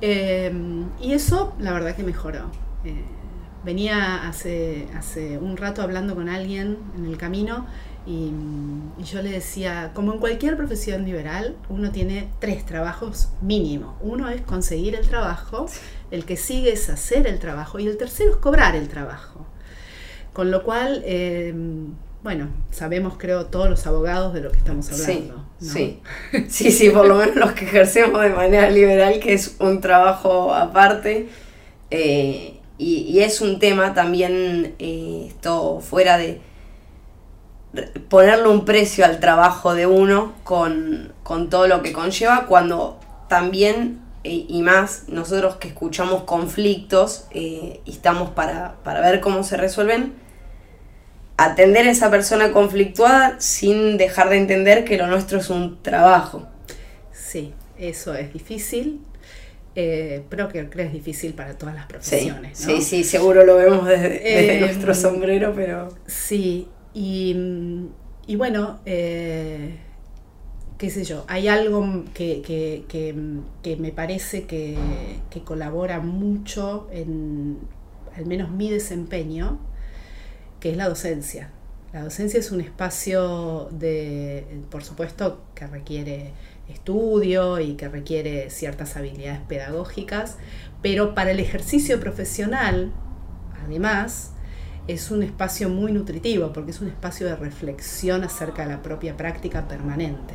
Em, 0.02 0.86
y 1.02 1.14
eso, 1.14 1.54
la 1.60 1.72
verdad 1.74 1.96
que 1.96 2.04
mejoró. 2.04 2.52
Eh, 2.88 2.96
venía 3.64 4.28
hace, 4.28 4.88
hace 4.96 5.38
un 5.38 5.58
rato 5.58 5.82
hablando 5.82 6.16
con 6.16 6.30
alguien 6.30 6.78
en 6.96 7.06
el 7.06 7.18
camino 7.18 7.66
y, 8.08 8.32
yo 9.04 9.22
le 9.22 9.32
decía, 9.32 9.92
como 9.94 10.14
en 10.14 10.20
cualquier 10.20 10.56
profesión 10.56 11.04
liberal, 11.04 11.58
uno 11.68 11.92
tiene 11.92 12.30
tres 12.40 12.66
trabajos 12.66 13.30
mínimo. 13.42 13.98
Uno 14.02 14.30
es 14.30 14.42
conseguir 14.42 14.96
el 14.96 15.08
trabajo, 15.08 15.68
el 16.10 16.24
que 16.24 16.38
sigue 16.38 16.72
es 16.72 16.90
hacer 16.90 17.28
el 17.28 17.40
trabajo 17.40 17.80
y 17.80 17.88
el 17.88 17.98
tercero 17.98 18.32
es 18.32 18.38
cobrar 18.38 18.78
el 18.78 18.88
trabajo. 18.88 19.46
Con 20.32 20.52
lo 20.52 20.64
cual, 20.64 21.04
em, 21.06 21.96
bueno, 22.24 22.48
sabemos 22.72 23.16
creo 23.18 23.48
todos 23.48 23.70
los 23.70 23.86
abogados 23.86 24.34
de 24.34 24.42
lo 24.42 24.52
que 24.52 24.60
estamos 24.60 24.90
hablando. 24.90 25.46
Sí, 25.60 26.00
sí, 26.48 26.72
sí, 26.72 26.90
por 26.90 27.06
lo 27.08 27.16
menos 27.16 27.36
los 27.36 27.52
que 27.52 27.66
ejercemos 27.66 28.22
de 28.22 28.30
manera 28.30 28.70
liberal, 28.70 29.20
que 29.20 29.34
es 29.34 29.58
un 29.60 29.82
trabajo 29.82 30.54
aparte. 30.54 31.28
Eh, 31.92 32.57
y, 32.78 33.20
es 33.20 33.42
un 33.42 33.60
tema 33.60 33.94
también, 33.94 34.76
eh, 34.80 35.26
esto 35.30 35.80
fuera 35.80 36.18
de 36.18 36.42
ponerle 38.10 38.48
un 38.48 38.66
precio 38.66 39.06
al 39.06 39.20
trabajo 39.20 39.74
de 39.74 39.88
uno 39.88 40.34
con, 40.44 41.14
todo 41.50 41.68
lo 41.68 41.82
que 41.82 41.92
conlleva, 41.92 42.46
cuando 42.46 43.00
también, 43.28 44.00
eh, 44.24 44.46
y 44.48 44.62
más 44.62 45.06
nosotros 45.08 45.56
que 45.56 45.70
escuchamos 45.70 46.24
conflictos 46.24 47.26
y 47.34 47.82
estamos 47.86 48.30
para, 48.32 48.76
para 48.84 49.02
ver 49.02 49.22
cómo 49.22 49.44
se 49.44 49.58
resuelven, 49.58 50.14
atender 51.38 51.88
a 51.88 51.92
esa 51.92 52.10
persona 52.10 52.52
conflictuada 52.52 53.40
sin 53.40 53.98
dejar 53.98 54.30
de 54.30 54.38
entender 54.38 54.86
que 54.86 54.98
lo 54.98 55.08
nuestro 55.08 55.40
es 55.40 55.50
un 55.50 55.82
trabajo. 55.82 56.48
Sí, 57.12 57.54
eso 57.78 58.14
es 58.16 58.34
difícil. 58.34 59.02
Eh, 59.80 60.24
pero 60.28 60.48
que 60.50 60.68
creo 60.70 60.88
es 60.88 60.92
difícil 60.92 61.36
para 61.36 61.56
todas 61.56 61.76
las 61.76 61.86
profesiones. 61.86 62.58
Sí, 62.58 62.82
sí, 62.82 63.04
seguro 63.04 63.44
lo 63.44 63.58
vemos 63.58 63.86
desde, 63.86 64.56
eh, 64.56 64.60
nuestro 64.60 64.96
sombrero, 64.96 65.54
pero... 65.56 65.90
Sí, 66.08 66.68
y, 66.96 67.86
y 68.26 68.36
bueno, 68.38 68.80
eh, 68.88 69.76
qué 70.80 70.90
sé 70.90 71.04
yo, 71.04 71.26
hay 71.28 71.48
algo 71.48 72.06
que, 72.16 72.42
que, 72.42 72.86
que, 72.88 73.14
que 73.62 73.78
me 73.78 73.92
parece 73.92 74.46
que, 74.46 74.76
colabora 75.46 76.00
mucho 76.00 76.88
en 76.92 77.60
al 78.16 78.26
menos 78.26 78.50
mi 78.50 78.72
desempeño, 78.72 79.60
que 80.60 80.72
es 80.72 80.78
la 80.78 80.90
docencia. 80.90 81.52
La 81.94 82.04
docencia 82.04 82.40
es 82.40 82.52
un 82.52 82.62
espacio 82.62 83.70
de, 83.70 84.44
por 84.72 84.84
supuesto, 84.84 85.44
que 85.54 85.68
requiere 85.68 86.32
estudio 86.70 87.60
y 87.60 87.76
que 87.76 87.88
requiere 87.88 88.50
ciertas 88.50 88.98
habilidades 88.98 89.42
pedagógicas, 89.42 90.38
pero 90.82 91.16
para 91.16 91.32
el 91.32 91.40
ejercicio 91.40 92.00
profesional, 92.00 92.92
además, 93.64 94.34
es 94.88 95.12
un 95.12 95.24
espacio 95.24 95.70
muy 95.70 95.92
nutritivo 95.92 96.54
porque 96.54 96.72
es 96.72 96.82
un 96.82 96.88
espacio 96.88 97.28
de 97.28 97.36
reflexión 97.36 98.24
acerca 98.24 98.64
de 98.64 98.70
la 98.70 98.82
propia 98.82 99.18
práctica 99.18 99.68
permanente. 99.68 100.34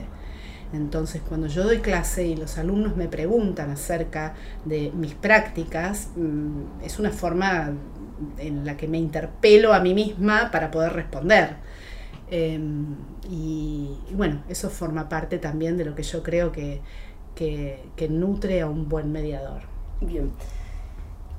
Entonces, 0.73 1.21
cuando 1.27 1.49
yo 1.49 1.65
doy 1.65 1.79
clase 1.79 2.27
y 2.27 2.37
los 2.37 2.57
alumnos 2.57 2.97
me 2.97 3.09
preguntan 3.09 3.71
acerca 3.71 4.35
de 4.65 4.91
mis 4.95 5.15
prácticas, 5.15 6.09
mm, 6.17 6.83
es 6.83 6.99
una 6.99 7.11
forma 7.11 7.73
en 8.39 8.65
la 8.65 8.77
que 8.77 8.89
me 8.89 8.99
interpelo 8.99 9.75
a 9.75 9.81
mí 9.81 9.95
misma 9.95 10.51
para 10.51 10.71
poder 10.71 10.93
responder. 10.95 11.57
Em, 12.35 12.97
y, 13.29 13.91
bueno, 14.15 14.43
eso 14.49 14.71
forma 14.71 15.11
parte 15.11 15.39
también 15.39 15.77
de 15.77 15.85
lo 15.85 15.95
que 15.95 16.03
yo 16.03 16.23
creo 16.23 16.51
que, 16.51 16.81
nutre 18.09 18.63
a 18.63 18.69
un 18.69 18.89
buen 18.89 19.13
mediador. 19.13 19.61
Bien. 20.01 20.33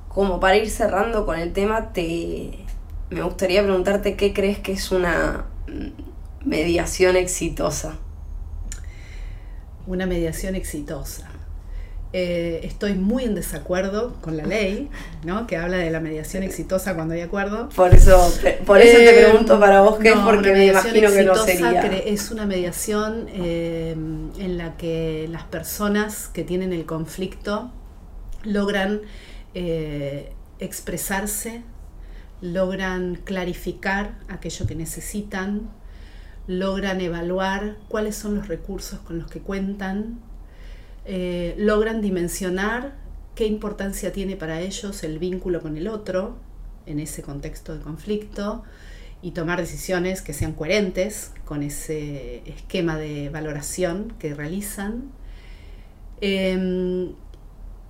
Como 0.08 0.38
para 0.38 0.56
ir 0.56 0.70
cerrando 0.70 1.26
con 1.26 1.36
el 1.36 1.52
tema, 1.52 1.92
te, 1.92 2.60
me 3.10 3.22
gustaría 3.22 3.64
preguntarte 3.64 4.14
qué 4.14 4.32
crees 4.32 4.60
que 4.60 4.70
es 4.70 4.92
una 4.92 5.46
mediación 6.44 7.16
exitosa. 7.16 7.96
Una 9.88 10.06
mediación 10.06 10.54
exitosa. 10.54 11.28
Eh, 12.16 12.60
estoy 12.62 12.94
muy 12.94 13.24
en 13.24 13.34
desacuerdo 13.34 14.14
con 14.20 14.36
la 14.36 14.44
ley, 14.44 14.88
¿no? 15.24 15.48
que 15.48 15.56
habla 15.56 15.78
de 15.78 15.90
la 15.90 15.98
mediación 15.98 16.44
exitosa 16.44 16.94
cuando 16.94 17.14
hay 17.14 17.22
acuerdo. 17.22 17.70
Por 17.70 17.92
eso, 17.92 18.32
por 18.64 18.80
eso 18.80 18.98
te 18.98 19.20
eh, 19.20 19.24
pregunto 19.24 19.58
para 19.58 19.80
vos 19.80 19.98
qué 19.98 20.10
es, 20.10 20.18
porque 20.18 20.52
me 20.52 20.66
imagino 20.66 21.10
que 21.10 21.24
no 21.24 21.34
sería. 21.34 21.82
Es 21.82 22.30
una 22.30 22.46
mediación 22.46 23.26
eh, 23.34 23.96
en 24.38 24.58
la 24.58 24.76
que 24.76 25.26
las 25.28 25.42
personas 25.42 26.28
que 26.28 26.44
tienen 26.44 26.72
el 26.72 26.86
conflicto 26.86 27.72
logran 28.44 29.00
expresarse, 30.60 31.62
logran 32.40 33.16
clarificar 33.24 34.20
aquello 34.28 34.68
que 34.68 34.76
necesitan, 34.76 35.68
logran 36.46 37.00
evaluar 37.00 37.76
cuáles 37.88 38.14
son 38.14 38.36
los 38.36 38.46
recursos 38.46 39.00
con 39.00 39.18
los 39.18 39.28
que 39.28 39.40
cuentan 39.40 40.20
eh, 41.04 41.54
logran 41.58 42.00
dimensionar 42.00 42.94
qué 43.34 43.46
importancia 43.46 44.12
tiene 44.12 44.36
para 44.36 44.60
ellos 44.60 45.02
el 45.04 45.18
vínculo 45.18 45.60
con 45.60 45.76
el 45.76 45.88
otro 45.88 46.36
en 46.86 47.00
ese 47.00 47.22
contexto 47.22 47.76
de 47.76 47.82
conflicto 47.82 48.62
y 49.20 49.32
tomar 49.32 49.58
decisiones 49.58 50.22
que 50.22 50.32
sean 50.32 50.52
coherentes 50.52 51.32
con 51.44 51.62
ese 51.62 52.42
esquema 52.46 52.96
de 52.96 53.30
valoración 53.30 54.14
que 54.18 54.34
realizan. 54.34 55.10
Em, 56.20 57.12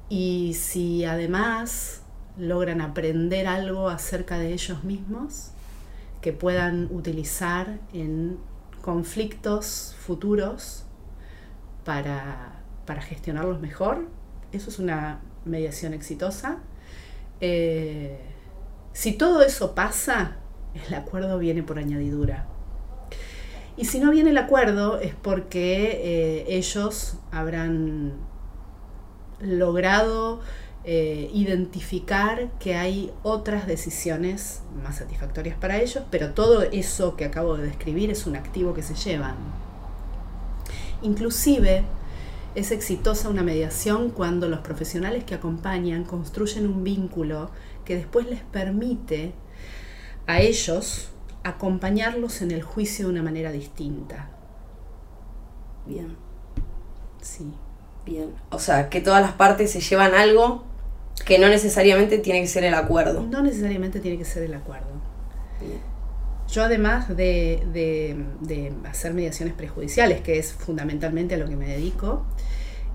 y 0.09 0.55
si 0.55 1.05
además 1.05 2.03
logran 2.39 2.81
aprender 2.81 3.47
algo 3.47 3.89
acerca 3.89 4.39
de 4.39 4.53
ellos 4.53 4.85
mismos 4.85 5.51
que 6.21 6.33
puedan 6.33 6.89
utilizar 6.91 7.79
en 7.93 8.39
conflictos 8.81 9.95
futuros 9.99 10.85
para 11.85 12.64
para 12.87 13.03
gestionarlos 13.03 13.61
mejor. 13.61 14.07
Eso 14.53 14.71
es 14.71 14.79
una 14.79 15.21
mediación 15.45 15.95
exitosa. 15.95 16.59
Eh, 17.41 18.19
si 18.93 19.13
todo 19.13 19.43
eso 19.43 19.75
pasa, 19.75 20.37
el 20.87 20.95
acuerdo 20.95 21.39
viene 21.39 21.63
por 21.63 21.79
añadidura. 21.79 22.47
Y 23.77 23.87
si 23.87 23.99
no 23.99 24.11
viene 24.11 24.31
el 24.31 24.39
acuerdo 24.39 25.01
es 25.01 25.15
porque 25.15 26.01
eh, 26.05 26.45
ellos 26.49 27.17
habrán 27.33 28.13
logrado 29.41 30.41
eh, 30.85 31.31
identificar 31.33 32.51
que 32.61 32.77
hay 32.77 33.11
otras 33.23 33.67
decisiones 33.67 34.63
más 34.83 34.97
satisfactorias 34.97 35.57
para 35.57 35.79
ellos, 35.79 36.05
pero 36.11 36.35
todo 36.35 36.63
eso 36.63 37.17
que 37.17 37.25
acabo 37.25 37.57
de 37.57 37.67
describir 37.67 38.11
es 38.11 38.27
un 38.27 38.37
activo 38.37 38.75
que 38.75 38.83
se 38.83 38.95
llevan. 38.95 39.35
Inclusive, 41.03 41.85
es 42.55 42.71
exitosa 42.71 43.29
una 43.29 43.43
mediación 43.43 44.11
cuando 44.11 44.49
los 44.49 44.61
profesionales 44.61 45.25
que 45.25 45.35
acompañan 45.35 46.05
construyen 46.05 46.67
un 46.67 46.85
vínculo 46.85 47.51
que 47.85 47.97
después 47.97 48.27
les 48.27 48.41
permite 48.43 49.33
a 50.27 50.41
ellos 50.41 51.11
acompañarlos 51.43 52.43
en 52.43 52.51
el 52.51 52.63
juicio 52.63 53.07
de 53.07 53.13
una 53.13 53.23
manera 53.23 53.53
distinta. 53.53 54.31
Bien. 55.87 56.17
Sí. 57.21 57.53
Bien. 58.07 58.35
O 58.51 58.59
sea, 58.59 58.89
que 58.89 59.01
todas 59.01 59.23
las 59.23 59.33
partes 59.33 59.71
se 59.71 59.81
llevan 59.81 60.15
algo 60.15 60.65
que 61.27 61.39
no 61.39 61.49
necesariamente 61.49 62.19
tiene 62.19 62.41
que 62.41 62.47
ser 62.47 62.65
el 62.65 62.75
acuerdo. 62.75 63.23
No 63.23 63.43
necesariamente 63.43 64.01
tiene 64.01 64.19
que 64.19 64.25
ser 64.25 64.43
el 64.43 64.55
acuerdo. 64.55 64.89
Yo 66.49 66.63
además 66.63 67.09
de, 67.09 67.63
de, 67.73 68.73
hacer 68.89 69.15
mediaciones 69.15 69.55
prejudiciales, 69.55 70.21
que 70.21 70.39
es 70.39 70.53
fundamentalmente 70.53 71.35
a 71.35 71.39
lo 71.39 71.49
que 71.49 71.57
me 71.57 71.67
dedico, 71.67 72.27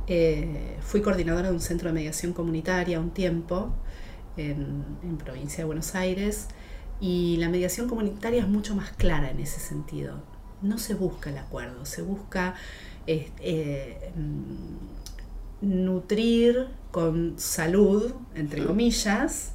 eh, 0.08 0.78
fui 0.82 1.02
coordinadora 1.02 1.50
de 1.50 1.54
un 1.56 1.62
centro 1.62 1.90
de 1.90 1.94
mediación 1.94 2.34
comunitaria 2.34 3.00
un 3.00 3.12
tiempo 3.12 3.74
en, 4.38 5.18
provincia 5.24 5.60
de 5.60 5.66
Buenos 5.66 5.94
Aires 5.96 6.48
y 7.02 7.38
la 7.38 7.50
mediación 7.50 7.88
comunitaria 7.88 8.42
es 8.42 8.48
mucho 8.48 8.76
más 8.76 8.92
clara 8.92 9.30
en 9.30 9.40
ese 9.40 9.60
sentido. 9.60 10.24
No 10.62 10.78
se 10.78 10.94
busca 10.94 11.30
el 11.30 11.38
acuerdo, 11.38 11.86
se 11.86 12.02
busca 12.02 12.56
eh, 13.08 14.12
mm, 14.16 15.86
nutrir 15.86 16.68
con 16.92 17.36
salud, 17.38 18.14
entre 18.36 18.66
comillas, 18.66 19.54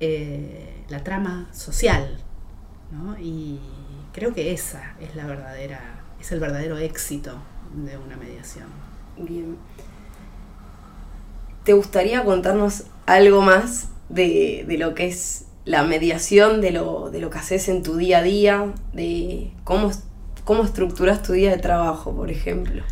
eh, 0.00 0.84
la 0.88 1.02
trama 1.04 1.48
social. 1.52 2.18
¿No? 2.90 3.18
Y 3.18 3.60
creo 4.12 4.32
que 4.34 4.52
esa 4.52 4.94
es 5.00 5.14
la 5.14 5.26
verdadera, 5.26 5.80
es 6.20 6.32
el 6.32 6.40
verdadero 6.40 6.78
éxito 6.78 7.38
de 7.74 7.96
una 7.96 8.16
mediación. 8.16 8.66
Bien. 9.16 9.56
¿Te 11.64 11.72
gustaría 11.72 12.24
contarnos 12.24 12.84
algo 13.06 13.42
más 13.42 13.88
de, 14.08 14.64
de 14.66 14.78
lo 14.78 14.94
que 14.94 15.06
es 15.06 15.44
la 15.68 15.82
mediación, 15.82 16.62
de 16.62 16.70
lo, 16.70 17.10
de 17.10 17.20
lo 17.20 17.28
que 17.28 17.38
haces 17.38 17.68
en 17.68 17.82
tu 17.82 17.96
día 17.96 18.18
a 18.18 18.22
día, 18.22 18.72
de 18.94 19.52
cómo, 19.64 19.90
cómo 20.44 20.64
estructuras 20.64 21.22
tu 21.22 21.34
día 21.34 21.50
de 21.50 21.58
trabajo, 21.58 22.16
por 22.16 22.30
ejemplo? 22.30 22.82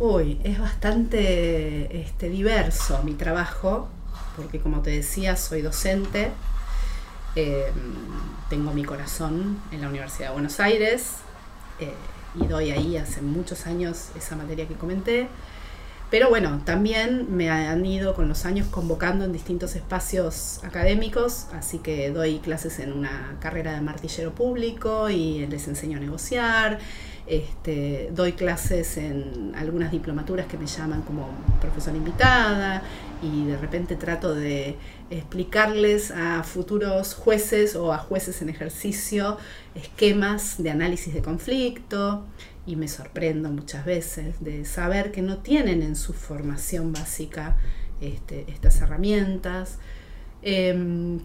Uy, 0.00 0.40
es 0.42 0.58
bastante 0.58 2.00
este, 2.00 2.28
diverso 2.28 3.00
mi 3.04 3.14
trabajo, 3.14 3.88
porque 4.36 4.58
como 4.58 4.82
te 4.82 4.90
decía, 4.90 5.36
soy 5.36 5.62
docente, 5.62 6.30
eh, 7.36 7.70
tengo 8.48 8.72
mi 8.72 8.84
corazón 8.84 9.60
en 9.70 9.82
la 9.82 9.88
Universidad 9.88 10.28
de 10.28 10.32
Buenos 10.32 10.58
Aires 10.58 11.16
eh, 11.78 11.92
y 12.34 12.46
doy 12.46 12.70
ahí 12.70 12.96
hace 12.96 13.20
muchos 13.20 13.66
años 13.66 14.08
esa 14.16 14.36
materia 14.36 14.66
que 14.66 14.74
comenté. 14.74 15.28
Pero 16.10 16.28
bueno, 16.28 16.62
también 16.64 17.36
me 17.36 17.50
han 17.50 17.84
ido 17.84 18.14
con 18.14 18.28
los 18.28 18.46
años 18.46 18.68
convocando 18.68 19.24
en 19.24 19.32
distintos 19.32 19.74
espacios 19.74 20.60
académicos, 20.62 21.48
así 21.52 21.78
que 21.78 22.10
doy 22.10 22.38
clases 22.38 22.78
en 22.78 22.92
una 22.92 23.36
carrera 23.40 23.72
de 23.72 23.80
martillero 23.80 24.32
público 24.32 25.10
y 25.10 25.46
les 25.48 25.66
enseño 25.66 25.98
a 25.98 26.00
negociar. 26.00 26.78
Este, 27.26 28.08
doy 28.14 28.34
clases 28.34 28.96
en 28.96 29.52
algunas 29.56 29.90
diplomaturas 29.90 30.46
que 30.46 30.56
me 30.56 30.66
llaman 30.66 31.02
como 31.02 31.28
profesora 31.60 31.96
invitada 31.96 32.84
y 33.20 33.46
de 33.46 33.56
repente 33.56 33.96
trato 33.96 34.32
de 34.32 34.76
explicarles 35.10 36.12
a 36.12 36.44
futuros 36.44 37.14
jueces 37.14 37.74
o 37.74 37.92
a 37.92 37.98
jueces 37.98 38.42
en 38.42 38.48
ejercicio 38.48 39.38
esquemas 39.74 40.62
de 40.62 40.70
análisis 40.70 41.14
de 41.14 41.22
conflicto 41.22 42.24
y 42.64 42.76
me 42.76 42.86
sorprendo 42.86 43.50
muchas 43.50 43.84
veces 43.84 44.36
de 44.38 44.64
saber 44.64 45.10
que 45.10 45.22
no 45.22 45.38
tienen 45.38 45.82
en 45.82 45.96
su 45.96 46.12
formación 46.12 46.92
básica 46.92 47.56
este, 48.00 48.44
estas 48.48 48.80
herramientas. 48.80 49.78
Em, 50.42 51.18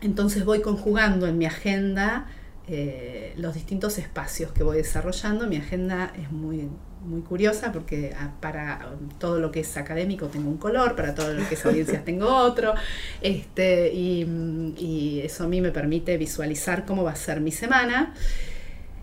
entonces 0.00 0.44
voy 0.44 0.60
conjugando 0.60 1.26
en 1.26 1.38
mi 1.38 1.46
agenda 1.46 2.28
eh, 2.72 3.32
los 3.36 3.54
distintos 3.54 3.98
espacios 3.98 4.52
que 4.52 4.62
voy 4.62 4.76
desarrollando. 4.76 5.48
Mi 5.48 5.56
agenda 5.56 6.12
es 6.16 6.30
muy, 6.30 6.68
muy 7.04 7.20
curiosa 7.22 7.72
porque 7.72 8.14
ah, 8.16 8.34
para 8.38 8.92
todo 9.18 9.40
lo 9.40 9.50
que 9.50 9.58
es 9.60 9.76
académico 9.76 10.28
tengo 10.28 10.48
un 10.48 10.56
color, 10.56 10.94
para 10.94 11.12
todo 11.12 11.32
lo 11.32 11.48
que 11.48 11.56
es 11.56 11.66
audiencias 11.66 12.04
tengo 12.04 12.28
otro, 12.28 12.74
este, 13.22 13.92
y, 13.92 15.20
eso 15.24 15.44
a 15.44 15.48
mí 15.48 15.60
me 15.60 15.72
permite 15.72 16.16
visualizar 16.16 16.86
cómo 16.86 17.02
va 17.02 17.10
a 17.10 17.16
ser 17.16 17.40
mi 17.40 17.50
semana. 17.50 18.14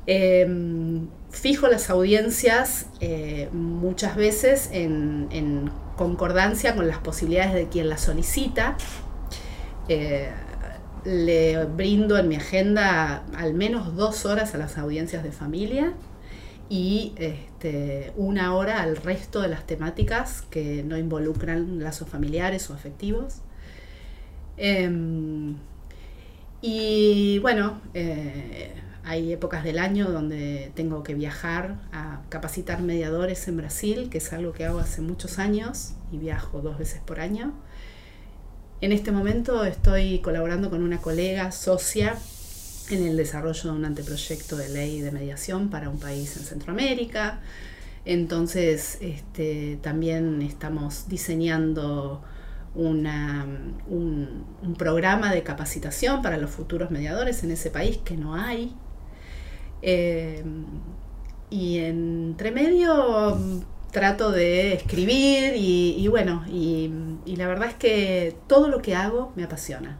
Em, 0.05 1.09
fijo 1.29 1.67
las 1.67 1.89
audiencias 1.89 2.85
eh, 3.01 3.49
muchas 3.51 4.15
veces 4.15 4.69
en, 4.71 5.69
concordancia 5.97 6.73
con 6.73 6.87
las 6.87 6.99
posibilidades 6.99 7.53
de 7.53 7.67
quien 7.67 7.89
las 7.89 7.99
solicita. 8.01 8.77
Eh, 9.89 10.29
le 11.07 11.63
brindo 11.63 12.17
en 12.17 12.27
mi 12.27 12.35
agenda 12.35 13.23
al 13.33 13.53
menos 13.53 13.95
dos 13.95 14.25
horas 14.25 14.53
a 14.53 14.57
las 14.57 14.77
audiencias 14.77 15.23
de 15.23 15.31
familia 15.31 15.93
y 16.69 17.13
este, 17.15 18.11
una 18.17 18.53
hora 18.53 18.81
al 18.81 18.97
resto 18.97 19.41
de 19.41 19.47
las 19.47 19.65
temáticas 19.65 20.41
que 20.49 20.83
no 20.83 20.97
involucran 20.97 21.79
lazos 21.79 22.09
familiares 22.09 22.69
o 22.69 22.73
afectivos. 22.73 23.35
Em, 24.57 25.55
y 26.61 27.39
bueno, 27.39 27.79
eh, 27.93 28.73
hay 29.05 29.31
épocas 29.31 29.63
del 29.63 29.79
año 29.79 30.11
donde 30.11 30.73
tengo 30.75 31.03
que 31.03 31.13
viajar 31.13 31.77
a 31.93 32.21
capacitar 32.27 32.81
mediadores 32.81 33.47
en 33.47 33.55
Brasil, 33.55 34.09
que 34.09 34.17
es 34.17 34.33
algo 34.33 34.51
que 34.51 34.65
hago 34.65 34.79
hace 34.79 35.01
muchos 35.01 35.39
años 35.39 35.93
y 36.11 36.17
viajo 36.17 36.61
dos 36.61 36.77
veces 36.77 36.99
por 36.99 37.21
año. 37.21 37.53
En 38.79 38.91
este 38.91 39.11
momento 39.11 39.63
estoy 39.63 40.19
colaborando 40.19 40.69
con 40.69 40.83
una 40.83 40.99
colega 40.99 41.51
socia 41.51 42.15
en 42.91 43.07
el 43.07 43.17
desarrollo 43.17 43.71
de 43.71 43.75
un 43.75 43.85
anteproyecto 43.85 44.55
de 44.55 44.69
ley 44.69 45.01
de 45.01 45.11
mediación 45.11 45.69
para 45.69 45.89
un 45.89 45.99
país 45.99 46.37
en 46.37 46.43
Centroamérica. 46.43 47.39
Entonces, 48.05 48.99
este, 49.01 49.79
también 49.81 50.43
estamos 50.43 51.07
diseñando 51.09 52.21
un, 52.75 54.45
programa 54.77 55.33
de 55.33 55.41
capacitación 55.41 56.21
para 56.21 56.37
los 56.37 56.51
futuros 56.51 56.91
mediadores 56.91 57.43
en 57.43 57.49
ese 57.49 57.71
país 57.71 57.97
que 57.97 58.15
no 58.15 58.35
hay. 58.35 58.75
Eh, 59.81 60.43
y 61.49 61.79
entre 61.79 62.51
medio 62.51 63.37
trato 63.97 64.31
de 64.31 64.73
escribir 64.73 65.53
y, 65.55 66.07
bueno, 66.07 66.45
y, 66.47 66.91
la 67.35 67.47
verdad 67.47 67.69
es 67.69 67.73
que 67.73 68.35
todo 68.45 68.67
lo 68.67 68.79
que 68.79 68.93
hago 68.95 69.33
me 69.35 69.43
apasiona. 69.43 69.97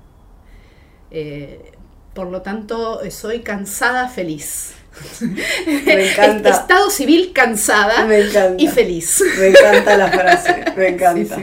Eh, 1.10 1.72
por 2.14 2.28
lo 2.28 2.44
tanto, 2.44 3.02
soy 3.10 3.40
cansada, 3.40 4.08
feliz. 4.08 4.76
Me 5.22 6.12
encanta. 6.12 6.50
Estado 6.50 6.92
civil 6.92 7.32
cansada 7.34 8.08
y 8.60 8.68
feliz. 8.68 9.24
Me 9.40 9.48
encanta 9.48 9.98
la 9.98 10.10
frase, 10.10 10.66
me 10.76 10.88
encanta. 10.90 11.38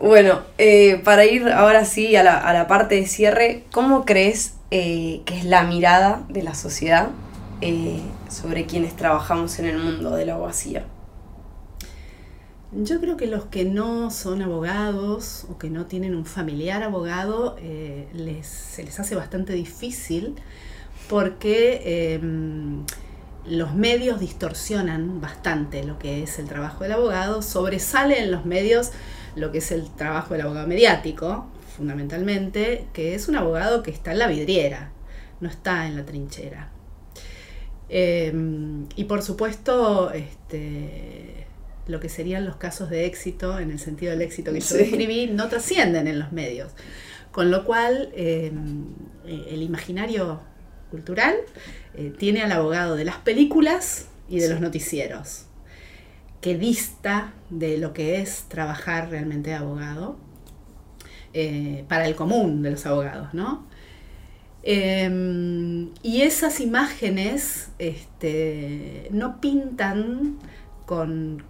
Bueno, 0.00 0.42
eh, 0.58 1.00
para 1.02 1.24
ir 1.24 1.48
ahora 1.48 1.84
sí 1.84 2.14
a 2.14 2.22
la, 2.22 2.68
parte 2.68 2.94
de 2.94 3.06
cierre, 3.06 3.64
¿cómo 3.72 4.04
crees 4.04 4.54
eh, 4.70 5.22
que 5.24 5.38
es 5.38 5.44
la 5.44 5.64
mirada 5.64 6.22
de 6.28 6.44
la 6.44 6.54
sociedad 6.54 7.08
sobre 8.30 8.66
quienes 8.66 8.94
trabajamos 8.94 9.58
en 9.58 9.64
el 9.64 9.78
mundo 9.78 10.14
de 10.14 10.24
la 10.24 10.34
abogacía? 10.34 10.84
Yo 12.78 13.00
creo 13.00 13.16
que 13.16 13.26
los 13.26 13.46
que 13.46 13.64
no 13.64 14.10
son 14.10 14.42
abogados 14.42 15.46
o 15.50 15.56
que 15.56 15.70
no 15.70 15.86
tienen 15.86 16.14
un 16.14 16.26
familiar 16.26 16.82
abogado 16.82 17.56
eh, 17.58 18.06
se 18.42 18.84
les 18.84 19.00
hace 19.00 19.14
bastante 19.14 19.54
difícil 19.54 20.34
porque 21.08 22.14
em, 22.14 22.84
los 23.46 23.74
medios 23.74 24.20
distorsionan 24.20 25.22
bastante 25.22 25.84
lo 25.84 25.98
que 25.98 26.22
es 26.22 26.38
el 26.38 26.48
trabajo 26.48 26.84
del 26.84 26.92
abogado, 26.92 27.40
sobresale 27.40 28.22
en 28.22 28.30
los 28.30 28.44
medios 28.44 28.90
lo 29.36 29.52
que 29.52 29.58
es 29.58 29.72
el 29.72 29.88
trabajo 29.88 30.34
del 30.34 30.42
abogado 30.42 30.66
mediático, 30.66 31.46
fundamentalmente, 31.78 32.88
que 32.92 33.14
es 33.14 33.26
un 33.28 33.36
abogado 33.36 33.82
que 33.82 33.90
está 33.90 34.12
en 34.12 34.18
la 34.18 34.26
vidriera, 34.26 34.90
no 35.40 35.48
está 35.48 35.86
en 35.86 35.96
la 35.96 36.04
trinchera. 36.04 36.70
Em, 37.88 38.86
y 38.96 39.04
por 39.04 39.22
supuesto, 39.22 40.10
este, 40.10 41.45
lo 41.86 42.00
que 42.00 42.08
serían 42.08 42.44
los 42.44 42.56
casos 42.56 42.90
de 42.90 43.06
éxito, 43.06 43.58
en 43.58 43.70
el 43.70 43.78
sentido 43.78 44.12
del 44.12 44.22
éxito 44.22 44.52
que 44.52 44.60
yo 44.60 44.76
describí, 44.76 45.28
no 45.28 45.48
trascienden 45.48 46.06
en 46.08 46.18
los 46.18 46.32
medios. 46.32 46.72
Con 47.30 47.50
lo 47.50 47.64
cual, 47.64 48.10
eh, 48.14 48.52
el 49.26 49.62
imaginario 49.62 50.40
cultural 50.90 51.34
eh, 51.94 52.12
tiene 52.18 52.42
al 52.42 52.52
abogado 52.52 52.96
de 52.96 53.04
las 53.04 53.16
películas 53.16 54.06
y 54.28 54.40
de 54.40 54.48
los 54.48 54.60
noticieros, 54.60 55.46
que 56.40 56.56
dista 56.56 57.34
de 57.50 57.78
lo 57.78 57.92
que 57.92 58.20
es 58.20 58.44
trabajar 58.48 59.10
realmente 59.10 59.50
de 59.50 59.56
abogado, 59.56 60.18
eh, 61.32 61.84
para 61.88 62.06
el 62.06 62.14
común 62.16 62.62
de 62.62 62.70
los 62.70 62.86
abogados, 62.86 63.34
¿no? 63.34 63.66
Em, 64.62 65.90
y 66.02 66.22
esas 66.22 66.60
imágenes 66.60 67.68
este, 67.78 69.08
no 69.12 69.40
pintan 69.40 70.38
con, 70.86 71.42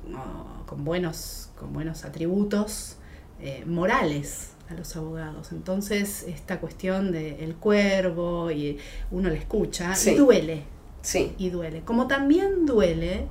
con, 0.66 0.84
buenos, 0.84 1.50
con 1.58 1.72
buenos 1.72 2.04
atributos 2.04 2.96
eh, 3.40 3.64
morales 3.66 4.52
a 4.68 4.74
los 4.74 4.96
abogados. 4.96 5.52
Entonces, 5.52 6.24
esta 6.26 6.58
cuestión 6.58 7.12
del 7.12 7.34
el 7.40 7.54
cuervo 7.54 8.50
y 8.50 8.78
uno 9.10 9.28
le 9.28 9.36
escucha 9.36 9.92
y 10.06 10.14
duele. 10.14 10.64
Sí. 11.02 11.34
Y 11.38 11.50
duele. 11.50 11.82
Como 11.82 12.08
también 12.08 12.66
duele 12.66 13.28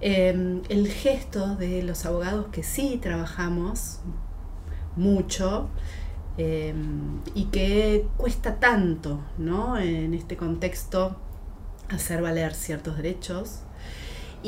em, 0.00 0.62
el 0.68 0.88
gesto 0.88 1.56
de 1.56 1.82
los 1.82 2.06
abogados 2.06 2.46
que 2.46 2.62
sí 2.62 2.98
trabajamos 3.02 3.98
mucho 4.94 5.68
em, 6.38 7.20
y 7.34 7.46
que 7.46 8.06
cuesta 8.16 8.58
tanto, 8.60 9.20
¿no? 9.36 9.78
En 9.78 10.14
este 10.14 10.36
contexto 10.36 11.16
hacer 11.88 12.22
valer 12.22 12.54
ciertos 12.54 12.96
derechos 12.96 13.65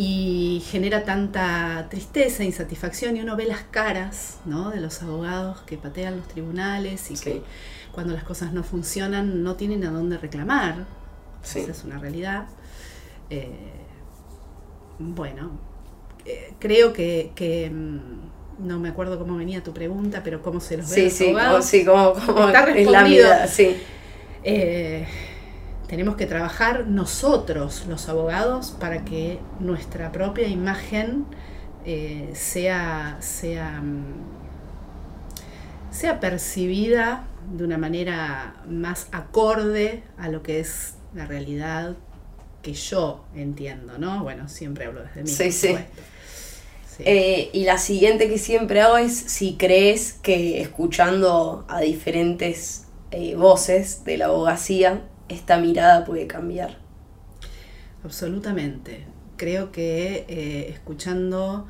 y 0.00 0.62
genera 0.70 1.02
tanta 1.04 1.88
tristeza, 1.90 2.44
insatisfacción 2.44 3.16
y 3.16 3.20
uno 3.20 3.34
ve 3.34 3.46
las 3.46 3.62
caras 3.64 4.38
¿no? 4.44 4.70
de 4.70 4.80
los 4.80 5.02
abogados 5.02 5.62
que 5.62 5.76
patean 5.76 6.18
los 6.18 6.28
tribunales 6.28 7.10
y 7.10 7.14
que 7.14 7.42
cuando 7.90 8.14
las 8.14 8.22
cosas 8.22 8.52
no 8.52 8.62
funcionan 8.62 9.42
no 9.42 9.56
tienen 9.56 9.84
a 9.84 9.90
dónde 9.90 10.16
reclamar. 10.16 10.86
Esa 11.42 11.72
es 11.72 11.82
una 11.82 11.98
realidad. 11.98 12.46
Eh, 13.28 13.50
bueno, 15.00 15.58
eh, 16.24 16.54
creo 16.60 16.92
que, 16.92 17.70
mm, 17.72 18.66
no 18.68 18.78
me 18.78 18.90
acuerdo 18.90 19.18
cómo 19.18 19.36
venía 19.36 19.64
tu 19.64 19.72
pregunta, 19.74 20.22
pero 20.22 20.42
cómo 20.42 20.60
se 20.60 20.76
los 20.76 20.88
ve 20.90 20.94
Sí, 20.94 21.02
los 21.06 21.12
sí, 21.12 21.24
abogados. 21.24 21.50
como, 21.50 21.62
sí, 21.62 21.84
como, 21.84 22.12
como 22.34 22.46
Está 22.48 22.70
es 22.74 22.88
la 22.88 23.02
respondido. 23.02 23.24
mirada, 23.26 23.46
sí. 23.48 23.76
Eh, 24.44 25.06
tenemos 25.88 26.16
que 26.16 26.26
trabajar 26.26 26.86
nosotros, 26.86 27.86
los 27.88 28.08
abogados, 28.08 28.76
para 28.78 29.04
que 29.04 29.40
nuestra 29.58 30.12
propia 30.12 30.46
imagen 30.46 31.24
eh, 31.84 32.30
sea, 32.34 33.16
sea, 33.20 33.80
mm, 33.80 34.04
sea 35.90 36.20
percibida 36.20 37.24
de 37.52 37.64
una 37.64 37.78
manera 37.78 38.62
más 38.68 39.08
acorde 39.12 40.02
a 40.18 40.28
lo 40.28 40.42
que 40.42 40.60
es 40.60 40.94
la 41.14 41.24
realidad 41.24 41.96
que 42.60 42.74
yo 42.74 43.24
entiendo, 43.34 43.96
¿no? 43.96 44.22
Bueno, 44.22 44.48
siempre 44.48 44.84
hablo 44.84 45.02
desde 45.02 45.22
mí. 45.22 45.30
Sí, 45.30 45.50
sí. 45.50 45.76
Sí. 46.96 47.02
Eh, 47.06 47.50
y 47.54 47.64
la 47.64 47.78
siguiente 47.78 48.28
que 48.28 48.38
siempre 48.38 48.82
hago 48.82 48.98
es 48.98 49.16
si 49.16 49.56
crees 49.56 50.12
que 50.12 50.60
escuchando 50.60 51.64
a 51.68 51.80
diferentes 51.80 52.88
eh, 53.10 53.36
voces 53.36 54.04
de 54.04 54.18
la 54.18 54.26
abogacía, 54.26 55.00
esta 55.28 55.58
mirada 55.58 56.04
puede 56.04 56.26
cambiar. 56.26 56.78
Absolutamente. 58.04 59.04
Creo 59.36 59.72
que 59.72 60.26
eh, 60.28 60.68
escuchando 60.70 61.66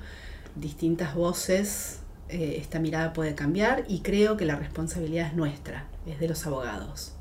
distintas 0.57 1.15
voces, 1.15 2.01
eh, 2.29 2.57
esta 2.59 2.79
mirada 2.79 3.13
puede 3.13 3.35
cambiar 3.35 3.85
y 3.89 4.01
creo 4.01 4.37
que 4.37 4.45
la 4.45 4.57
responsabilidad 4.57 5.29
es 5.29 5.35
nuestra, 5.35 5.87
es 6.07 6.19
de 6.19 6.29
los 6.29 6.47
abogados. 6.47 7.15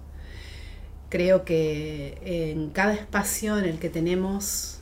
Creo 1.09 1.45
que 1.45 2.19
en 2.23 2.69
cada 2.69 2.93
espacio 2.93 3.57
en 3.57 3.65
el 3.65 3.79
que 3.79 3.89
tenemos 3.89 4.79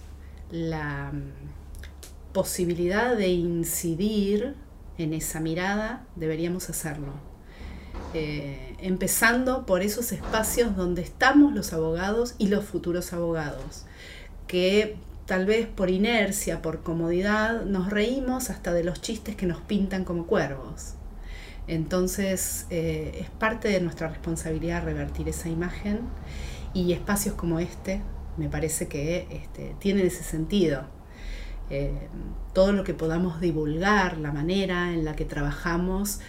la 0.51 1.11
mm, 1.11 2.33
posibilidad 2.33 3.15
de 3.15 3.29
incidir 3.29 4.55
en 4.97 5.13
esa 5.13 5.39
mirada, 5.39 6.05
deberíamos 6.15 6.69
hacerlo. 6.69 7.13
Eh, 8.13 8.74
empezando 8.86 9.65
por 9.65 9.81
esos 9.81 10.11
espacios 10.11 10.75
donde 10.75 11.01
estamos 11.01 11.53
los 11.53 11.73
abogados 11.73 12.36
y 12.38 12.49
los 12.49 12.65
futuros 12.65 13.13
abogados, 13.13 13.86
que 14.47 14.95
tal 15.25 15.47
vez 15.47 15.65
por 15.65 15.89
inercia, 15.89 16.61
por 16.61 16.83
comodidad, 16.83 17.65
nos 17.65 17.89
reímos 17.89 18.51
hasta 18.51 18.73
de 18.73 18.83
los 18.83 19.01
chistes 19.01 19.36
que 19.36 19.47
nos 19.47 19.59
pintan 19.61 20.05
como 20.05 20.27
cuervos. 20.27 20.93
Entonces 21.67 22.67
eh, 22.69 23.17
es 23.21 23.29
parte 23.31 23.69
de 23.69 23.81
nuestra 23.81 24.07
responsabilidad 24.07 24.83
revertir 24.83 25.27
esa 25.29 25.49
imagen 25.49 26.01
y 26.75 26.93
espacios 26.93 27.33
como 27.33 27.59
este 27.59 28.01
me 28.38 28.49
parece 28.49 28.88
que 28.88 29.27
este, 29.31 29.75
tienen 29.79 30.05
ese 30.05 30.23
sentido. 30.23 30.83
Eh, 31.71 32.07
todo 32.53 32.71
lo 32.73 32.83
que 32.83 32.93
podamos 32.93 33.41
divulgar, 33.41 34.19
la 34.19 34.31
manera 34.31 34.93
en 34.93 35.05
la 35.05 35.15
que 35.15 35.25
trabajamos, 35.25 36.19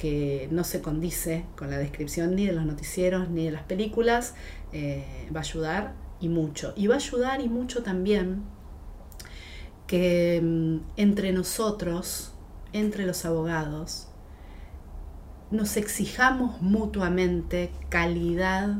que 0.00 0.48
no 0.50 0.64
se 0.64 0.80
condice 0.80 1.44
con 1.56 1.68
la 1.68 1.76
descripción 1.76 2.34
ni 2.34 2.46
de 2.46 2.52
los 2.52 2.64
noticieros 2.64 3.28
ni 3.28 3.44
de 3.44 3.50
las 3.50 3.64
películas, 3.64 4.34
eh, 4.72 5.28
va 5.30 5.40
a 5.40 5.42
ayudar 5.42 5.92
y 6.20 6.30
mucho. 6.30 6.72
Y 6.74 6.86
va 6.86 6.94
a 6.94 6.96
ayudar 6.96 7.42
y 7.42 7.50
mucho 7.50 7.82
también 7.82 8.44
que 9.86 10.40
mm, 10.42 10.78
entre 10.96 11.32
nosotros, 11.32 12.32
entre 12.72 13.04
los 13.04 13.26
abogados, 13.26 14.08
nos 15.50 15.76
exijamos 15.76 16.62
mutuamente 16.62 17.70
calidad 17.90 18.78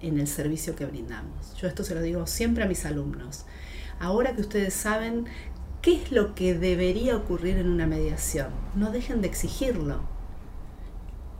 en 0.00 0.18
el 0.18 0.26
servicio 0.26 0.74
que 0.74 0.84
brindamos. 0.84 1.54
Yo 1.54 1.68
esto 1.68 1.84
se 1.84 1.94
lo 1.94 2.02
digo 2.02 2.26
siempre 2.26 2.64
a 2.64 2.66
mis 2.66 2.84
alumnos. 2.84 3.46
Ahora 4.00 4.34
que 4.34 4.40
ustedes 4.40 4.74
saben 4.74 5.26
qué 5.88 6.02
es 6.02 6.12
lo 6.12 6.34
que 6.34 6.54
debería 6.54 7.16
ocurrir 7.16 7.56
en 7.56 7.68
una 7.68 7.86
mediación, 7.86 8.48
no 8.74 8.90
dejen 8.90 9.22
de 9.22 9.28
exigirlo. 9.28 10.00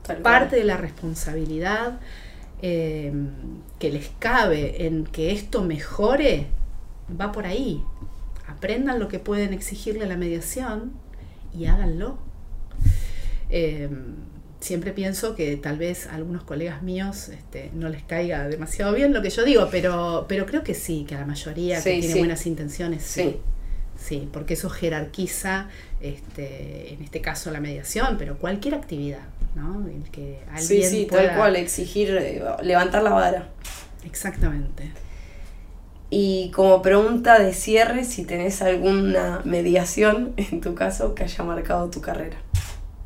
Tal 0.03 0.23
cual. 0.23 0.23
Parte 0.23 0.57
de 0.57 0.65
la 0.65 0.79
responsabilidad 0.79 2.01
eh, 2.63 3.13
que 3.79 3.93
les 3.93 4.09
cabe 4.19 4.87
en 4.87 5.05
que 5.05 5.33
esto 5.33 5.63
mejore 5.63 6.47
va 7.21 7.31
por 7.31 7.45
ahí. 7.45 7.83
Aprendan 8.47 8.99
lo 8.99 9.09
que 9.09 9.19
pueden 9.19 9.53
exigirle 9.53 10.05
a 10.05 10.09
la 10.09 10.17
mediación 10.17 10.93
y 11.55 11.67
háganlo. 11.67 12.19
Eh, 13.51 13.91
siempre 14.61 14.93
pienso 14.93 15.35
que 15.35 15.57
tal 15.59 15.77
vez 15.77 16.07
a 16.07 16.15
algunos 16.15 16.43
colegas 16.45 16.83
míos 16.83 17.29
este, 17.29 17.71
no 17.75 17.91
les 17.91 18.03
caiga 18.03 18.49
demasiado 18.49 18.95
bien 18.95 19.13
lo 19.13 19.21
que 19.21 19.29
yo 19.29 19.45
digo, 19.45 19.69
pero, 19.71 20.25
pero 20.27 20.47
creo 20.47 20.63
que 20.63 20.73
sí, 20.73 21.05
que 21.07 21.17
a 21.17 21.21
la 21.21 21.27
mayoría 21.27 21.83
que 21.83 22.01
tiene 22.01 22.15
sí. 22.15 22.19
buenas 22.19 22.47
intenciones, 22.47 23.03
sí. 23.03 23.23
Sí. 23.23 23.37
Sí, 23.99 24.29
porque 24.33 24.55
eso 24.55 24.71
jerarquiza, 24.71 25.67
este, 26.01 26.95
en 26.95 27.03
este 27.03 27.21
caso 27.21 27.51
la 27.51 27.61
mediación, 27.61 28.17
pero 28.17 28.39
cualquier 28.39 28.75
actividad, 28.77 29.27
¿no? 29.55 29.87
El 29.89 30.05
que 30.11 30.39
Sí, 30.57 30.75
alguien 30.77 30.91
sí, 30.91 31.07
pueda- 31.11 31.27
tal 31.29 31.37
cual, 31.37 31.57
exigir, 31.57 32.17
eh, 32.17 32.43
levantar 32.63 33.03
la 33.03 33.11
vara. 33.11 33.49
Exactamente. 34.05 34.93
Y 36.11 36.51
como 36.55 36.81
pregunta 36.81 37.39
de 37.39 37.53
cierre, 37.53 38.05
si 38.05 38.25
tenés 38.25 38.63
alguna 38.63 39.43
mediación, 39.45 40.33
en 40.37 40.61
tu 40.61 40.75
caso, 40.75 41.15
que 41.15 41.25
haya 41.25 41.45
marcado 41.45 41.91
tu 41.91 42.01
carrera. 42.01 42.39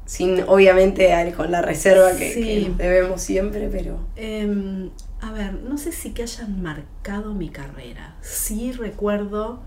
Sin, 0.05 0.43
obviamente, 0.47 1.11
con 1.37 1.51
la 1.51 1.63
reserva 1.63 2.13
que, 2.13 2.33
Sí. 2.33 2.43
que 2.77 2.83
debemos 2.83 3.23
siempre, 3.23 3.69
pero... 3.73 3.99
Em, 4.17 4.91
a 5.21 5.33
ver, 5.33 5.55
no 5.55 5.79
sé 5.79 5.91
si 5.91 6.11
que 6.11 6.23
hayan 6.23 6.63
marcado 6.63 7.33
mi 7.35 7.49
carrera. 7.49 8.15
Sí 8.21 8.73
recuerdo 8.73 9.63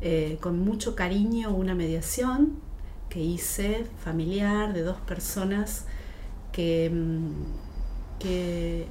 eh, 0.00 0.38
con 0.40 0.60
mucho 0.60 0.94
cariño 0.94 1.50
una 1.50 1.74
mediación 1.74 2.54
que 3.08 3.20
hice 3.20 3.86
familiar 4.04 4.72
de 4.72 4.82
dos 4.82 4.98
personas 4.98 5.86
que, 6.52 6.90
mm, 6.90 8.18
que 8.18 8.86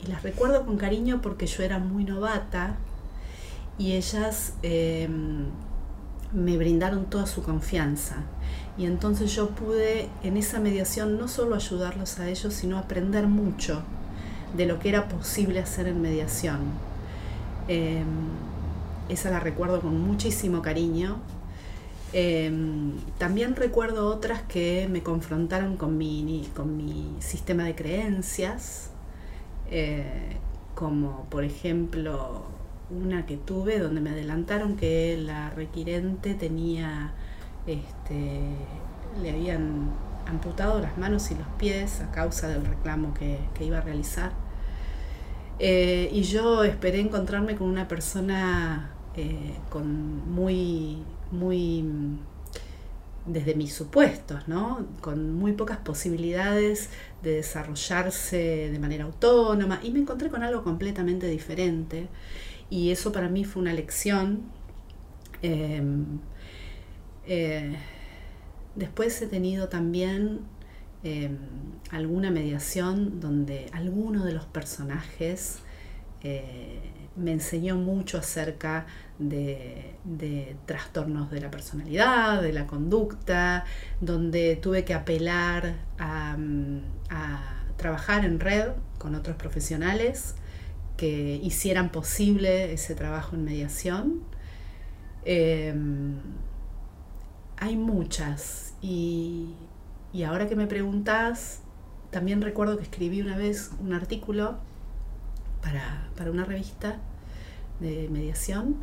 y 0.00 0.06
las 0.06 0.22
recuerdo 0.22 0.64
con 0.64 0.76
cariño 0.76 1.20
porque 1.22 1.46
yo 1.46 1.62
era 1.62 1.78
muy 1.78 2.04
novata 2.04 2.76
y 3.78 3.92
ellas 3.92 4.54
em, 4.62 5.46
me 6.32 6.56
brindaron 6.56 7.06
toda 7.06 7.26
su 7.26 7.42
confianza. 7.42 8.16
Y 8.76 8.86
entonces 8.86 9.34
yo 9.34 9.50
pude 9.50 10.08
en 10.22 10.36
esa 10.36 10.60
mediación 10.60 11.18
no 11.18 11.26
solo 11.26 11.56
ayudarlos 11.56 12.18
a 12.20 12.28
ellos, 12.28 12.54
sino 12.54 12.78
aprender 12.78 13.26
mucho 13.26 13.82
de 14.56 14.66
lo 14.66 14.78
que 14.78 14.88
era 14.88 15.08
posible 15.08 15.60
hacer 15.60 15.88
en 15.88 16.00
mediación. 16.00 16.58
Eh, 17.66 18.02
esa 19.08 19.30
la 19.30 19.40
recuerdo 19.40 19.80
con 19.80 20.00
muchísimo 20.00 20.62
cariño. 20.62 21.18
Eh, 22.12 22.50
también 23.18 23.54
recuerdo 23.54 24.08
otras 24.08 24.42
que 24.42 24.88
me 24.90 25.02
confrontaron 25.02 25.76
con 25.76 25.98
mi, 25.98 26.48
con 26.56 26.76
mi 26.76 27.16
sistema 27.20 27.64
de 27.64 27.74
creencias, 27.74 28.90
eh, 29.70 30.36
como 30.74 31.26
por 31.28 31.44
ejemplo 31.44 32.44
una 32.90 33.26
que 33.26 33.36
tuve 33.36 33.78
donde 33.78 34.00
me 34.00 34.10
adelantaron 34.10 34.76
que 34.76 35.18
la 35.18 35.50
requirente 35.50 36.34
tenía, 36.34 37.12
este, 37.66 38.40
le 39.20 39.30
habían 39.30 39.90
amputado 40.26 40.80
las 40.80 40.96
manos 40.96 41.30
y 41.30 41.34
los 41.34 41.46
pies 41.58 42.00
a 42.00 42.10
causa 42.10 42.48
del 42.48 42.64
reclamo 42.64 43.12
que, 43.12 43.38
que 43.54 43.64
iba 43.64 43.78
a 43.78 43.80
realizar. 43.82 44.32
Eh, 45.58 46.08
y 46.12 46.22
yo 46.22 46.64
esperé 46.64 47.00
encontrarme 47.00 47.56
con 47.56 47.68
una 47.68 47.88
persona 47.88 48.92
eh, 49.18 49.54
con 49.68 50.30
muy, 50.30 50.98
muy, 51.32 51.82
mm, 51.82 52.18
desde 53.26 53.54
mis 53.54 53.74
supuestos, 53.74 54.46
¿no? 54.48 54.86
Con 55.00 55.34
muy 55.34 55.52
pocas 55.52 55.78
posibilidades 55.78 56.90
de 57.22 57.32
desarrollarse 57.32 58.70
de 58.70 58.78
manera 58.78 59.04
autónoma 59.04 59.80
y 59.82 59.90
me 59.90 59.98
encontré 60.00 60.30
con 60.30 60.42
algo 60.42 60.62
completamente 60.62 61.26
diferente 61.28 62.08
y 62.70 62.90
eso 62.90 63.12
para 63.12 63.28
mí 63.28 63.44
fue 63.44 63.62
una 63.62 63.72
lección. 63.74 64.42
Eh, 65.42 65.82
eh, 67.26 67.76
después 68.74 69.20
he 69.20 69.26
tenido 69.26 69.68
también 69.68 70.40
eh, 71.04 71.30
alguna 71.90 72.30
mediación 72.30 73.20
donde 73.20 73.68
alguno 73.72 74.24
de 74.24 74.32
los 74.32 74.46
personajes 74.46 75.58
eh, 76.22 76.80
me 77.16 77.32
enseñó 77.32 77.76
mucho 77.76 78.18
acerca 78.18 78.86
de, 79.18 79.96
de, 80.04 80.56
trastornos 80.66 81.30
de 81.30 81.40
la 81.40 81.50
personalidad, 81.50 82.42
de 82.42 82.52
la 82.52 82.66
conducta, 82.66 83.64
donde 84.00 84.56
tuve 84.56 84.84
que 84.84 84.94
apelar 84.94 85.76
a, 85.98 86.36
a 87.10 87.64
trabajar 87.76 88.24
en 88.24 88.40
red 88.40 88.72
con 88.98 89.14
otros 89.14 89.36
profesionales 89.36 90.34
que 90.96 91.40
hicieran 91.42 91.90
posible 91.90 92.72
ese 92.72 92.94
trabajo 92.94 93.36
en 93.36 93.44
mediación. 93.44 94.22
Eh, 95.24 95.74
hay 97.56 97.76
muchas 97.76 98.74
y, 98.82 99.54
y, 100.12 100.22
ahora 100.24 100.48
que 100.48 100.56
me 100.56 100.66
preguntas, 100.66 101.60
también 102.10 102.42
recuerdo 102.42 102.76
que 102.76 102.84
escribí 102.84 103.20
una 103.20 103.36
vez 103.36 103.70
un 103.80 103.92
artículo 103.92 104.58
para, 105.62 106.08
para 106.16 106.30
una 106.30 106.44
revista 106.44 106.98
de 107.80 108.08
mediación, 108.10 108.76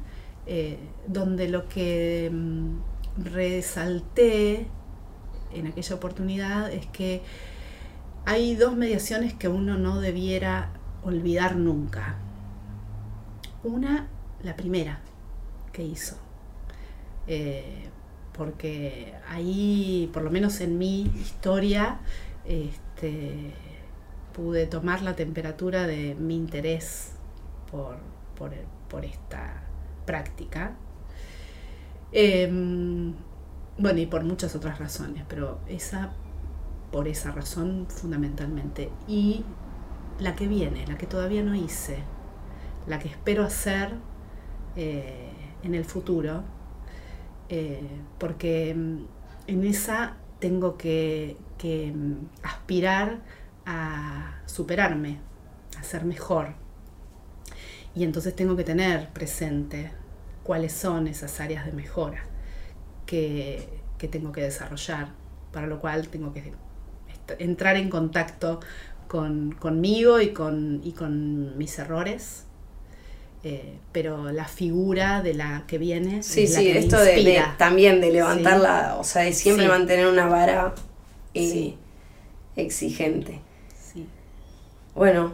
eh, 0.48 0.78
donde 1.08 1.48
lo 1.48 1.68
que 1.68 2.30
mm, 2.32 2.78
resalté 3.24 4.68
en 5.54 5.68
aquella 5.68 5.96
oportunidad 5.96 6.72
es 6.72 6.86
que 6.88 7.22
hay 8.26 8.56
dos 8.56 8.76
mediaciones 8.76 9.34
que 9.34 9.48
uno 9.48 9.78
no 9.78 10.00
debiera 10.00 10.72
olvidar 11.04 11.56
nunca. 11.56 12.16
Una, 13.64 14.08
la 14.44 14.56
primera 14.56 15.00
que 15.72 15.84
hizo. 15.84 16.18
Eh, 17.28 17.90
porque 18.34 19.14
ahí, 19.28 20.10
por 20.14 20.24
lo 20.24 20.32
menos 20.32 20.60
en 20.62 20.78
mi 20.78 21.04
historia, 21.04 22.00
este, 22.46 23.54
pude 24.34 24.68
tomar 24.68 25.02
la 25.02 25.16
temperatura 25.16 25.88
de 25.88 26.16
mi 26.16 26.36
interés 26.36 27.12
por, 27.72 27.98
por, 28.36 29.06
esta 29.06 29.65
práctica. 30.06 30.76
Em, 32.12 33.14
bueno, 33.78 34.00
y 34.00 34.06
por 34.06 34.24
muchas 34.24 34.56
otras 34.56 34.80
razones, 34.80 35.24
pero 35.28 35.60
esa, 35.68 36.14
por 36.92 37.08
esa 37.08 37.32
razón 37.32 37.88
fundamentalmente. 37.90 38.90
Y 39.08 39.44
la 40.20 40.36
que 40.36 40.48
viene, 40.48 40.88
la 40.88 40.98
que 40.98 41.08
todavía 41.08 41.44
no 41.44 41.56
hice, 41.56 41.98
la 42.88 43.00
que 43.00 43.10
espero 43.10 43.44
hacer 43.44 43.94
eh, 44.76 45.30
en 45.64 45.76
el 45.76 45.86
futuro, 45.86 46.44
eh, 47.50 47.88
porque 48.18 48.74
mm, 48.76 49.06
en 49.48 49.64
esa 49.66 50.18
tengo 50.40 50.78
que, 50.78 51.38
mm, 51.64 52.14
aspirar 52.44 53.22
a 53.66 54.42
superarme, 54.46 55.20
a 55.78 55.84
ser 55.84 56.06
mejor. 56.06 56.54
Y 57.96 58.04
entonces 58.04 58.36
tengo 58.36 58.56
que 58.56 58.64
tener 58.64 59.10
presente 59.10 59.92
cuáles 60.44 60.74
son 60.74 61.08
esas 61.08 61.40
áreas 61.40 61.66
de 61.66 61.72
mejora 61.72 62.26
que, 63.06 63.68
tengo 64.12 64.32
que 64.32 64.42
desarrollar, 64.42 65.08
para 65.52 65.66
lo 65.66 65.80
cual 65.82 66.10
tengo 66.10 66.32
que 66.32 66.54
entrar 67.40 67.76
en 67.76 67.90
contacto 67.90 68.60
conmigo 69.08 70.22
y 70.22 70.30
con, 70.30 70.82
y 70.84 70.92
con 70.92 71.58
mis 71.58 71.80
errores 71.80 72.46
eh, 73.48 73.78
pero 73.92 74.32
la 74.32 74.46
figura 74.46 75.22
de 75.22 75.36
la 75.36 75.66
que 75.68 75.78
viene. 75.78 76.24
Sí, 76.24 76.48
sí, 76.48 76.68
esto 76.68 76.98
de, 76.98 77.44
también 77.60 78.02
de 78.02 78.12
levantarla, 78.12 78.96
o 79.00 79.04
sea, 79.04 79.22
de 79.22 79.34
siempre 79.34 79.68
mantener 79.68 80.08
una 80.08 80.26
vara 80.26 80.74
eh, 81.36 81.76
exigente. 82.56 83.42
Sí. 83.80 84.08
Bueno, 84.96 85.34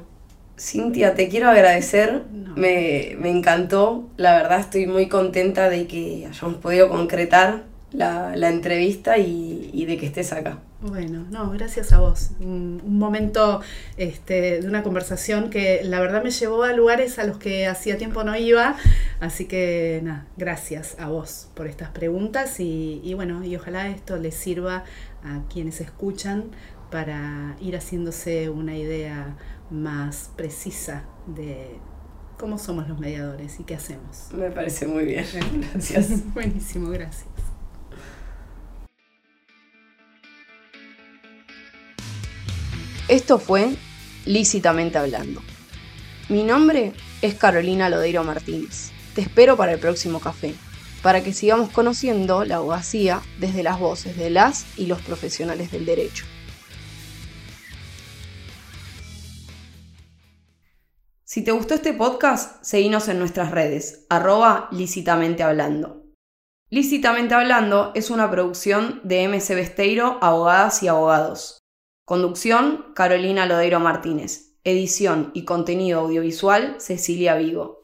Cintia, 0.61 1.15
te 1.15 1.27
quiero 1.27 1.49
agradecer, 1.49 2.23
me, 2.55 3.13
encantó, 3.27 4.07
la 4.17 4.35
verdad 4.35 4.59
estoy 4.59 4.85
muy 4.85 5.07
contenta 5.09 5.69
de 5.69 5.87
que 5.87 6.27
hayamos 6.29 6.57
podido 6.57 6.87
concretar 6.89 7.63
la, 7.91 8.33
entrevista 8.49 9.17
y 9.17 9.85
de 9.85 9.97
que 9.97 10.05
estés 10.05 10.31
acá. 10.33 10.59
Bueno, 10.81 11.27
no, 11.29 11.51
gracias 11.51 11.93
a 11.93 11.99
vos. 11.99 12.31
Un, 12.39 12.81
momento 12.97 13.61
este, 13.97 14.61
de 14.61 14.67
una 14.67 14.81
conversación 14.81 15.51
que 15.51 15.81
la 15.83 15.99
verdad 15.99 16.23
me 16.23 16.31
llevó 16.31 16.63
a 16.63 16.73
lugares 16.73 17.19
a 17.19 17.23
los 17.23 17.37
que 17.37 17.67
hacía 17.67 17.97
tiempo 17.99 18.23
no 18.23 18.35
iba. 18.35 18.75
Así 19.19 19.45
que 19.45 19.99
nada, 20.03 20.25
gracias 20.37 20.95
a 20.99 21.07
vos 21.07 21.49
por 21.53 21.67
estas 21.67 21.89
preguntas 21.89 22.59
y, 22.59 23.13
bueno, 23.13 23.43
y 23.43 23.55
ojalá 23.55 23.89
esto 23.89 24.17
les 24.17 24.33
sirva 24.33 24.83
a 25.23 25.41
quienes 25.53 25.81
escuchan 25.81 26.45
para 26.89 27.55
ir 27.61 27.75
haciéndose 27.75 28.49
una 28.49 28.75
idea 28.75 29.35
más 29.71 30.29
precisa 30.35 31.05
de 31.27 31.79
cómo 32.37 32.57
somos 32.57 32.87
los 32.87 32.99
mediadores 32.99 33.59
y 33.59 33.63
qué 33.63 33.75
hacemos. 33.75 34.27
Me 34.33 34.51
parece 34.51 34.87
muy 34.87 35.05
bien. 35.05 35.25
Gracias. 35.73 36.33
Buenísimo, 36.33 36.89
gracias. 36.89 37.25
Esto 43.07 43.39
fue 43.39 43.75
Lícitamente 44.25 44.97
Hablando. 44.97 45.41
Mi 46.29 46.43
nombre 46.43 46.93
es 47.21 47.35
Carolina 47.35 47.89
Lodeiro 47.89 48.23
Martínez. 48.23 48.91
Te 49.15 49.21
espero 49.21 49.57
para 49.57 49.73
el 49.73 49.79
próximo 49.79 50.19
café, 50.19 50.53
para 51.03 51.21
que 51.21 51.33
sigamos 51.33 51.69
conociendo 51.69 52.45
la 52.45 52.57
abogacía 52.57 53.21
desde 53.39 53.63
las 53.63 53.79
voces 53.79 54.15
de 54.17 54.29
las 54.29 54.65
y 54.77 54.85
los 54.85 55.01
profesionales 55.01 55.71
del 55.71 55.85
derecho. 55.85 56.25
Si 61.31 61.45
te 61.45 61.53
gustó 61.53 61.75
este 61.75 61.93
podcast, 61.93 62.61
seguinos 62.61 63.07
en 63.07 63.17
nuestras 63.17 63.51
redes, 63.51 64.05
arroba 64.09 64.67
lícitamente 64.73 65.43
hablando. 65.43 66.03
Lícitamente 66.69 67.33
Hablando 67.33 67.93
es 67.95 68.09
una 68.09 68.29
producción 68.29 68.99
de 69.05 69.29
MC 69.29 69.55
Besteiro, 69.55 70.17
Abogadas 70.19 70.83
y 70.83 70.89
Abogados. 70.89 71.59
Conducción, 72.05 72.87
Carolina 72.95 73.45
Lodeiro 73.45 73.79
Martínez. 73.79 74.57
Edición 74.65 75.31
y 75.33 75.45
contenido 75.45 76.01
audiovisual, 76.01 76.75
Cecilia 76.81 77.35
Vigo. 77.35 77.80